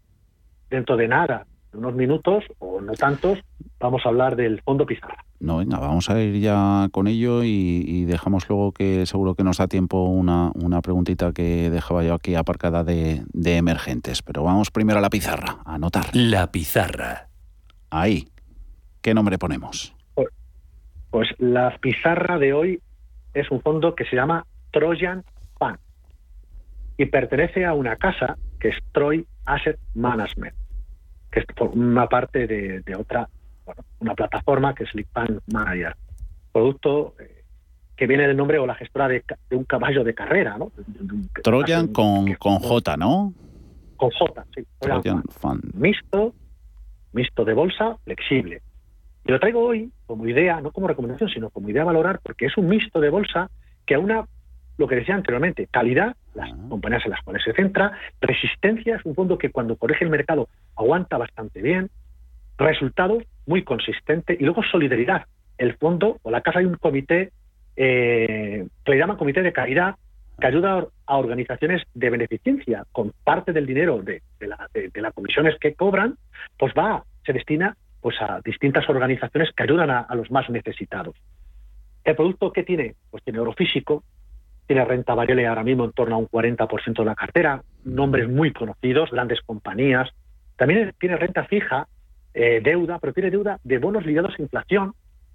[0.70, 3.38] dentro de nada, unos minutos o no tantos,
[3.78, 5.24] vamos a hablar del fondo Pizarra.
[5.40, 9.58] No, venga, vamos a ir ya con ello y, dejamos luego que seguro que nos
[9.58, 14.22] da tiempo una, una preguntita que dejaba yo aquí aparcada de, de emergentes.
[14.22, 16.06] Pero vamos primero a la pizarra, a anotar.
[16.14, 17.28] La pizarra.
[17.90, 18.28] Ahí.
[19.00, 19.94] ¿Qué nombre ponemos?
[20.14, 20.28] Pues,
[21.10, 22.80] pues la pizarra de hoy
[23.34, 25.24] es un fondo que se llama Trojan
[25.58, 25.78] Fund
[26.96, 30.54] y pertenece a una casa que es Troy Asset Management
[31.30, 33.28] que es una parte de, otra,
[34.00, 35.94] una plataforma que es Lipan Manager,
[36.52, 37.44] producto eh,
[37.96, 40.72] que viene del nombre o la gestora de, un caballo de carrera, ¿no?
[41.42, 43.32] Trojan con, con J, ¿no?
[43.96, 44.62] Con J, sí.
[44.78, 45.74] Trojan Fund.
[45.74, 46.34] Mixto,
[47.12, 48.62] mixto de bolsa, flexible.
[49.24, 52.46] Y lo traigo hoy como idea, no como recomendación, sino como idea a valorar, porque
[52.46, 53.50] es un mixto de bolsa
[53.84, 54.24] que a una
[54.78, 59.14] lo que decía anteriormente, calidad, las compañías en las cuales se centra, resistencia, es un
[59.14, 61.90] fondo que cuando corrige el mercado aguanta bastante bien,
[62.56, 65.26] resultados muy consistente y luego solidaridad.
[65.58, 67.32] El fondo o la casa hay un comité
[67.76, 69.96] eh, que le llaman comité de calidad
[70.40, 74.22] que ayuda a organizaciones de beneficencia con parte del dinero de,
[74.94, 76.16] las comisiones que cobran,
[76.56, 81.16] pues va, se destina pues a distintas organizaciones que ayudan a, a los más necesitados.
[82.04, 84.04] El producto que tiene, pues tiene oro físico,
[84.68, 88.52] tiene renta variable ahora mismo en torno a un 40% de la cartera, nombres muy
[88.52, 90.10] conocidos, grandes compañías.
[90.56, 91.88] También tiene renta fija,
[92.34, 94.92] eh, deuda, pero tiene deuda de bonos ligados a inflación,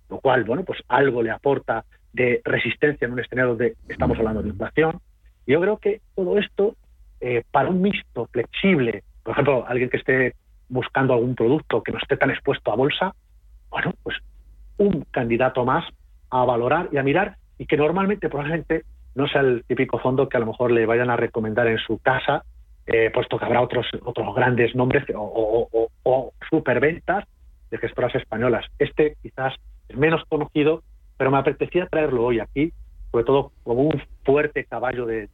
[0.08, 4.44] lo cual, bueno, pues algo le aporta de resistencia en un escenario donde estamos hablando
[4.44, 5.00] de inflación.
[5.48, 6.76] Yo creo que todo esto,
[7.20, 10.36] eh, para un mixto flexible, por ejemplo, alguien que esté
[10.70, 13.16] buscando algún producto que no esté tan expuesto a bolsa,
[13.72, 14.16] bueno, pues
[14.78, 15.86] un candidato más
[16.30, 18.84] a valorar y a mirar y que normalmente probablemente
[19.16, 22.00] no sea el típico fondo que a lo mejor le vayan a recomendar en su
[22.00, 22.44] casa,
[22.86, 27.26] eh, puesto que habrá otros, otros grandes nombres o, o, superventas
[27.72, 28.66] de gestoras españolas.
[28.78, 29.54] Este quizás
[29.88, 30.84] es menos conocido,
[31.18, 32.74] pero me apetecía traerlo hoy aquí,
[33.12, 35.30] sobre todo como un fuerte caballo de,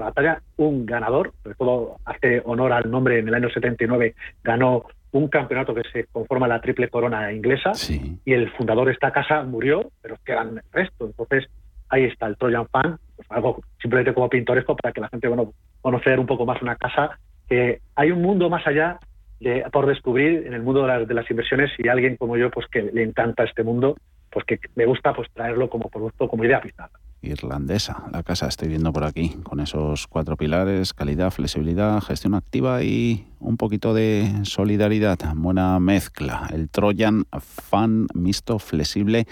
[0.00, 5.28] batalla, un ganador, sobre todo hace honor al nombre, en el año 79 ganó un
[5.28, 7.72] campeonato que se conforma la triple corona inglesa
[8.24, 11.06] y el fundador de esta casa murió, pero quedan el resto.
[11.06, 11.48] Entonces,
[11.88, 15.52] ahí está el Trojan Fan, pues algo simplemente como pintoresco para que la gente, bueno,
[15.80, 17.18] conocer un poco más una casa,
[17.48, 18.98] que hay un mundo más allá
[19.40, 22.82] de, por descubrir en el mundo de, las inversiones y alguien como yo, pues que
[22.82, 23.96] le encanta este mundo,
[24.30, 26.98] pues que me gusta pues traerlo como producto, como idea pizarra.
[27.22, 32.82] Irlandesa, la casa estoy viendo por aquí, con esos cuatro pilares, calidad, flexibilidad, gestión activa
[32.82, 35.18] y un poquito de solidaridad.
[35.34, 36.48] Buena mezcla.
[36.52, 39.26] El Trojan Fan mixto, flexible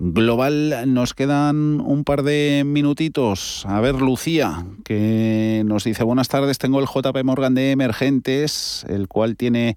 [0.00, 0.92] global.
[0.92, 3.64] Nos quedan un par de minutitos.
[3.66, 9.06] A ver, Lucía, que nos dice, buenas tardes, tengo el JP Morgan de Emergentes, el
[9.06, 9.76] cual tiene,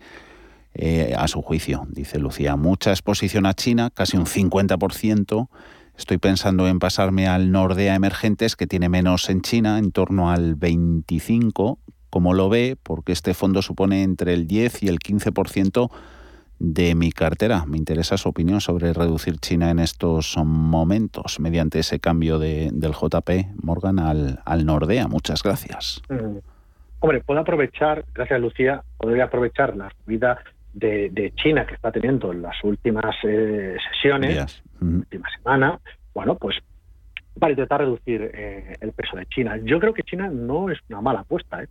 [0.73, 5.49] eh, a su juicio, dice Lucía, mucha exposición a China, casi un 50%.
[5.95, 10.57] Estoy pensando en pasarme al Nordea Emergentes, que tiene menos en China, en torno al
[10.57, 11.77] 25%.
[12.09, 12.77] Como lo ve?
[12.81, 15.89] Porque este fondo supone entre el 10 y el 15%
[16.59, 17.65] de mi cartera.
[17.65, 22.93] Me interesa su opinión sobre reducir China en estos momentos mediante ese cambio de, del
[22.93, 23.29] JP
[23.61, 25.07] Morgan al, al Nordea.
[25.07, 26.01] Muchas gracias.
[26.09, 26.37] Mm.
[26.99, 30.39] Hombre, puedo aprovechar, gracias Lucía, podría aprovechar la subida
[30.73, 35.79] de, China que está teniendo en las últimas eh, sesiones, última semana,
[36.13, 36.57] bueno, pues
[37.37, 39.57] para intentar reducir eh, el peso de China.
[39.63, 41.67] Yo creo que China no es una mala apuesta, ¿eh?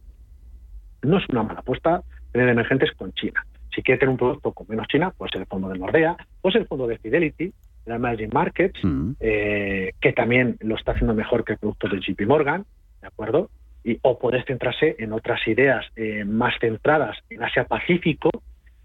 [1.02, 2.02] No es una mala apuesta
[2.32, 3.44] tener emergentes con China.
[3.74, 6.66] Si quiere tener un producto con menos China, pues el fondo de Nordea, pues el
[6.66, 7.52] fondo de Fidelity,
[7.86, 9.12] la Emerging Markets, mm.
[9.20, 12.64] eh, que también lo está haciendo mejor que el producto de JP Morgan,
[13.00, 13.50] ¿de acuerdo?
[13.84, 18.30] Y, o poder centrarse en otras ideas eh, más centradas en Asia-Pacífico,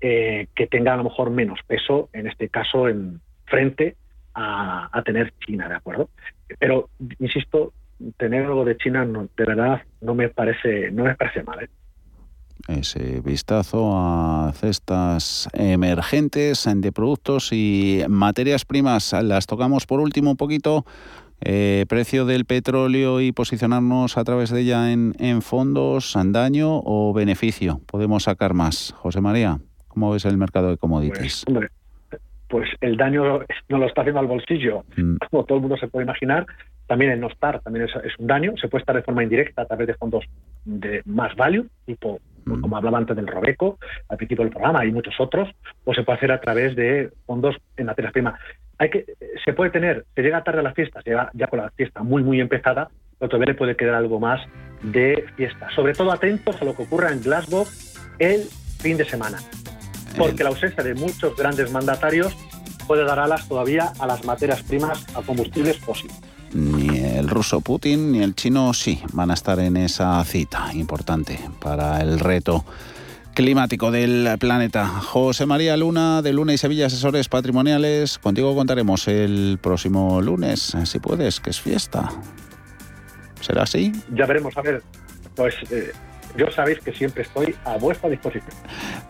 [0.02, 3.96] eh, que tengan a lo mejor menos peso, en este caso, en frente
[4.34, 6.10] a, a, tener China, ¿de acuerdo?
[6.60, 7.74] Pero, insisto,
[8.18, 11.70] tener algo de China, no, de verdad, no me parece, no me parece mal, ¿eh?
[12.68, 19.14] Ese vistazo a cestas emergentes de productos y materias primas.
[19.14, 20.86] Las tocamos por último un poquito
[21.42, 27.80] Eh, precio del petróleo y posicionarnos a través de ella en, fondos, daño o beneficio.
[27.86, 28.94] Podemos sacar más.
[28.98, 31.46] José María, ¿cómo ves el mercado de commodities?
[31.46, 31.70] Pues,
[32.50, 35.18] pues el daño no lo está haciendo al bolsillo, mm.
[35.30, 36.48] como todo el mundo se puede imaginar.
[36.88, 38.54] También el no estar también es, un daño.
[38.60, 40.26] Se puede estar de forma indirecta a través de fondos
[40.66, 42.20] de más value, tipo
[42.62, 43.78] como hablaba antes del Robeco,
[44.10, 45.50] al principio del programa, hay muchos otros,
[45.86, 48.40] o se puede hacer a través de fondos en materias primas.
[48.78, 49.06] Hay que,
[49.44, 52.04] se puede tener, se llega tarde a la fiesta, se llega ya con la fiesta
[52.04, 54.42] muy, muy empezada, pero todavía le puede quedar algo más
[54.84, 55.68] de fiesta.
[55.76, 57.66] Sobre todo atentos a lo que ocurra en Glasgow
[58.20, 58.42] el
[58.80, 59.40] fin de semana
[60.18, 62.36] porque la ausencia de muchos grandes mandatarios
[62.88, 66.20] puede dar alas todavía a las materias primas, a combustibles fósiles.
[66.54, 71.40] Ni el ruso Putin ni el chino sí van a estar en esa cita importante
[71.60, 72.66] para el reto
[73.34, 74.88] climático del planeta.
[74.88, 81.00] José María Luna de Luna y Sevilla Asesores Patrimoniales, contigo contaremos el próximo lunes, si
[81.00, 82.10] puedes, que es fiesta.
[83.42, 83.92] ¿Será así?
[84.16, 84.82] Ya veremos, a ver,
[85.36, 85.92] pues eh,
[86.36, 88.56] yo sabéis que siempre estoy a vuestra disposición.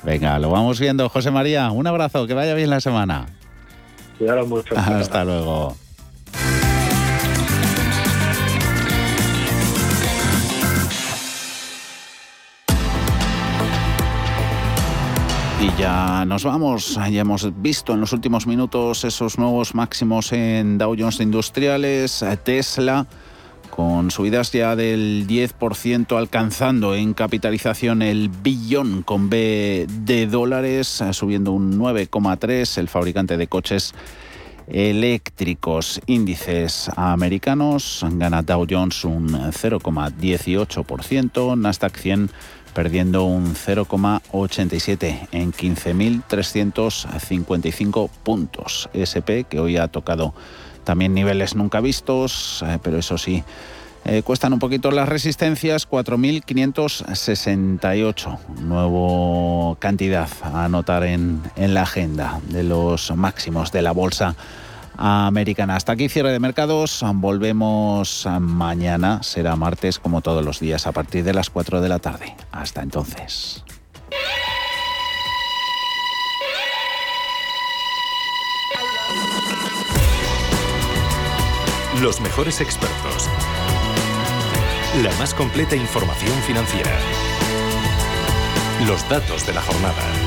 [0.04, 1.08] Venga, lo vamos viendo.
[1.08, 3.28] José María, un abrazo, que vaya bien la semana.
[4.18, 4.78] Cuidaros mucho.
[4.78, 5.78] Hasta luego.
[15.60, 17.00] Y ya nos vamos.
[17.10, 23.08] Ya hemos visto en los últimos minutos esos nuevos máximos en Dow Jones Industriales, Tesla
[23.78, 31.52] con subidas ya del 10% alcanzando en capitalización el billón con B de dólares, subiendo
[31.52, 33.94] un 9,3 el fabricante de coches
[34.68, 36.02] eléctricos.
[36.08, 42.32] Índices americanos, gana Dow Jones un 0,18%, Nasdaq 100
[42.74, 48.90] perdiendo un 0,87 en 15.355 puntos.
[48.94, 50.36] SP que hoy ha tocado
[50.84, 53.44] también niveles nunca vistos, eh, pero eso sí,
[54.06, 58.40] eh, cuestan un poquito las resistencias, 4.568.
[58.62, 64.38] Nuevo cantidad a anotar en, en la agenda de los máximos de la bolsa
[64.98, 65.76] americana.
[65.76, 67.04] Hasta aquí cierre de mercados.
[67.14, 69.24] Volvemos mañana.
[69.24, 72.36] Será martes como todos los días a partir de las 4 de la tarde.
[72.52, 73.64] Hasta entonces.
[82.02, 83.28] Los mejores expertos.
[85.04, 86.92] La más completa información financiera.
[88.88, 90.27] Los datos de la jornada.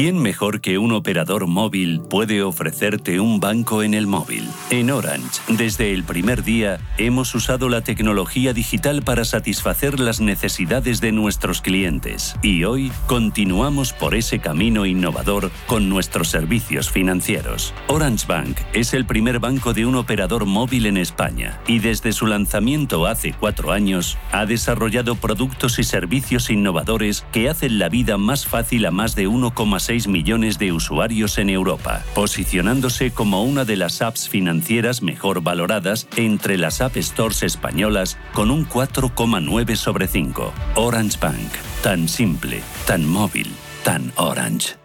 [0.00, 4.48] ¿Quién mejor que un operador móvil puede ofrecerte un banco en el móvil?
[4.70, 11.02] En Orange, desde el primer día, hemos usado la tecnología digital para satisfacer las necesidades
[11.02, 17.74] de nuestros clientes y hoy continuamos por ese camino innovador con nuestros servicios financieros.
[17.86, 22.26] Orange Bank es el primer banco de un operador móvil en España y desde su
[22.26, 28.46] lanzamiento hace cuatro años ha desarrollado productos y servicios innovadores que hacen la vida más
[28.46, 33.74] fácil a más de 1,6 6 millones de usuarios en Europa, posicionándose como una de
[33.74, 40.52] las apps financieras mejor valoradas entre las App Stores españolas con un 4,9 sobre 5.
[40.76, 41.50] Orange Bank,
[41.82, 43.48] tan simple, tan móvil,
[43.82, 44.79] tan orange.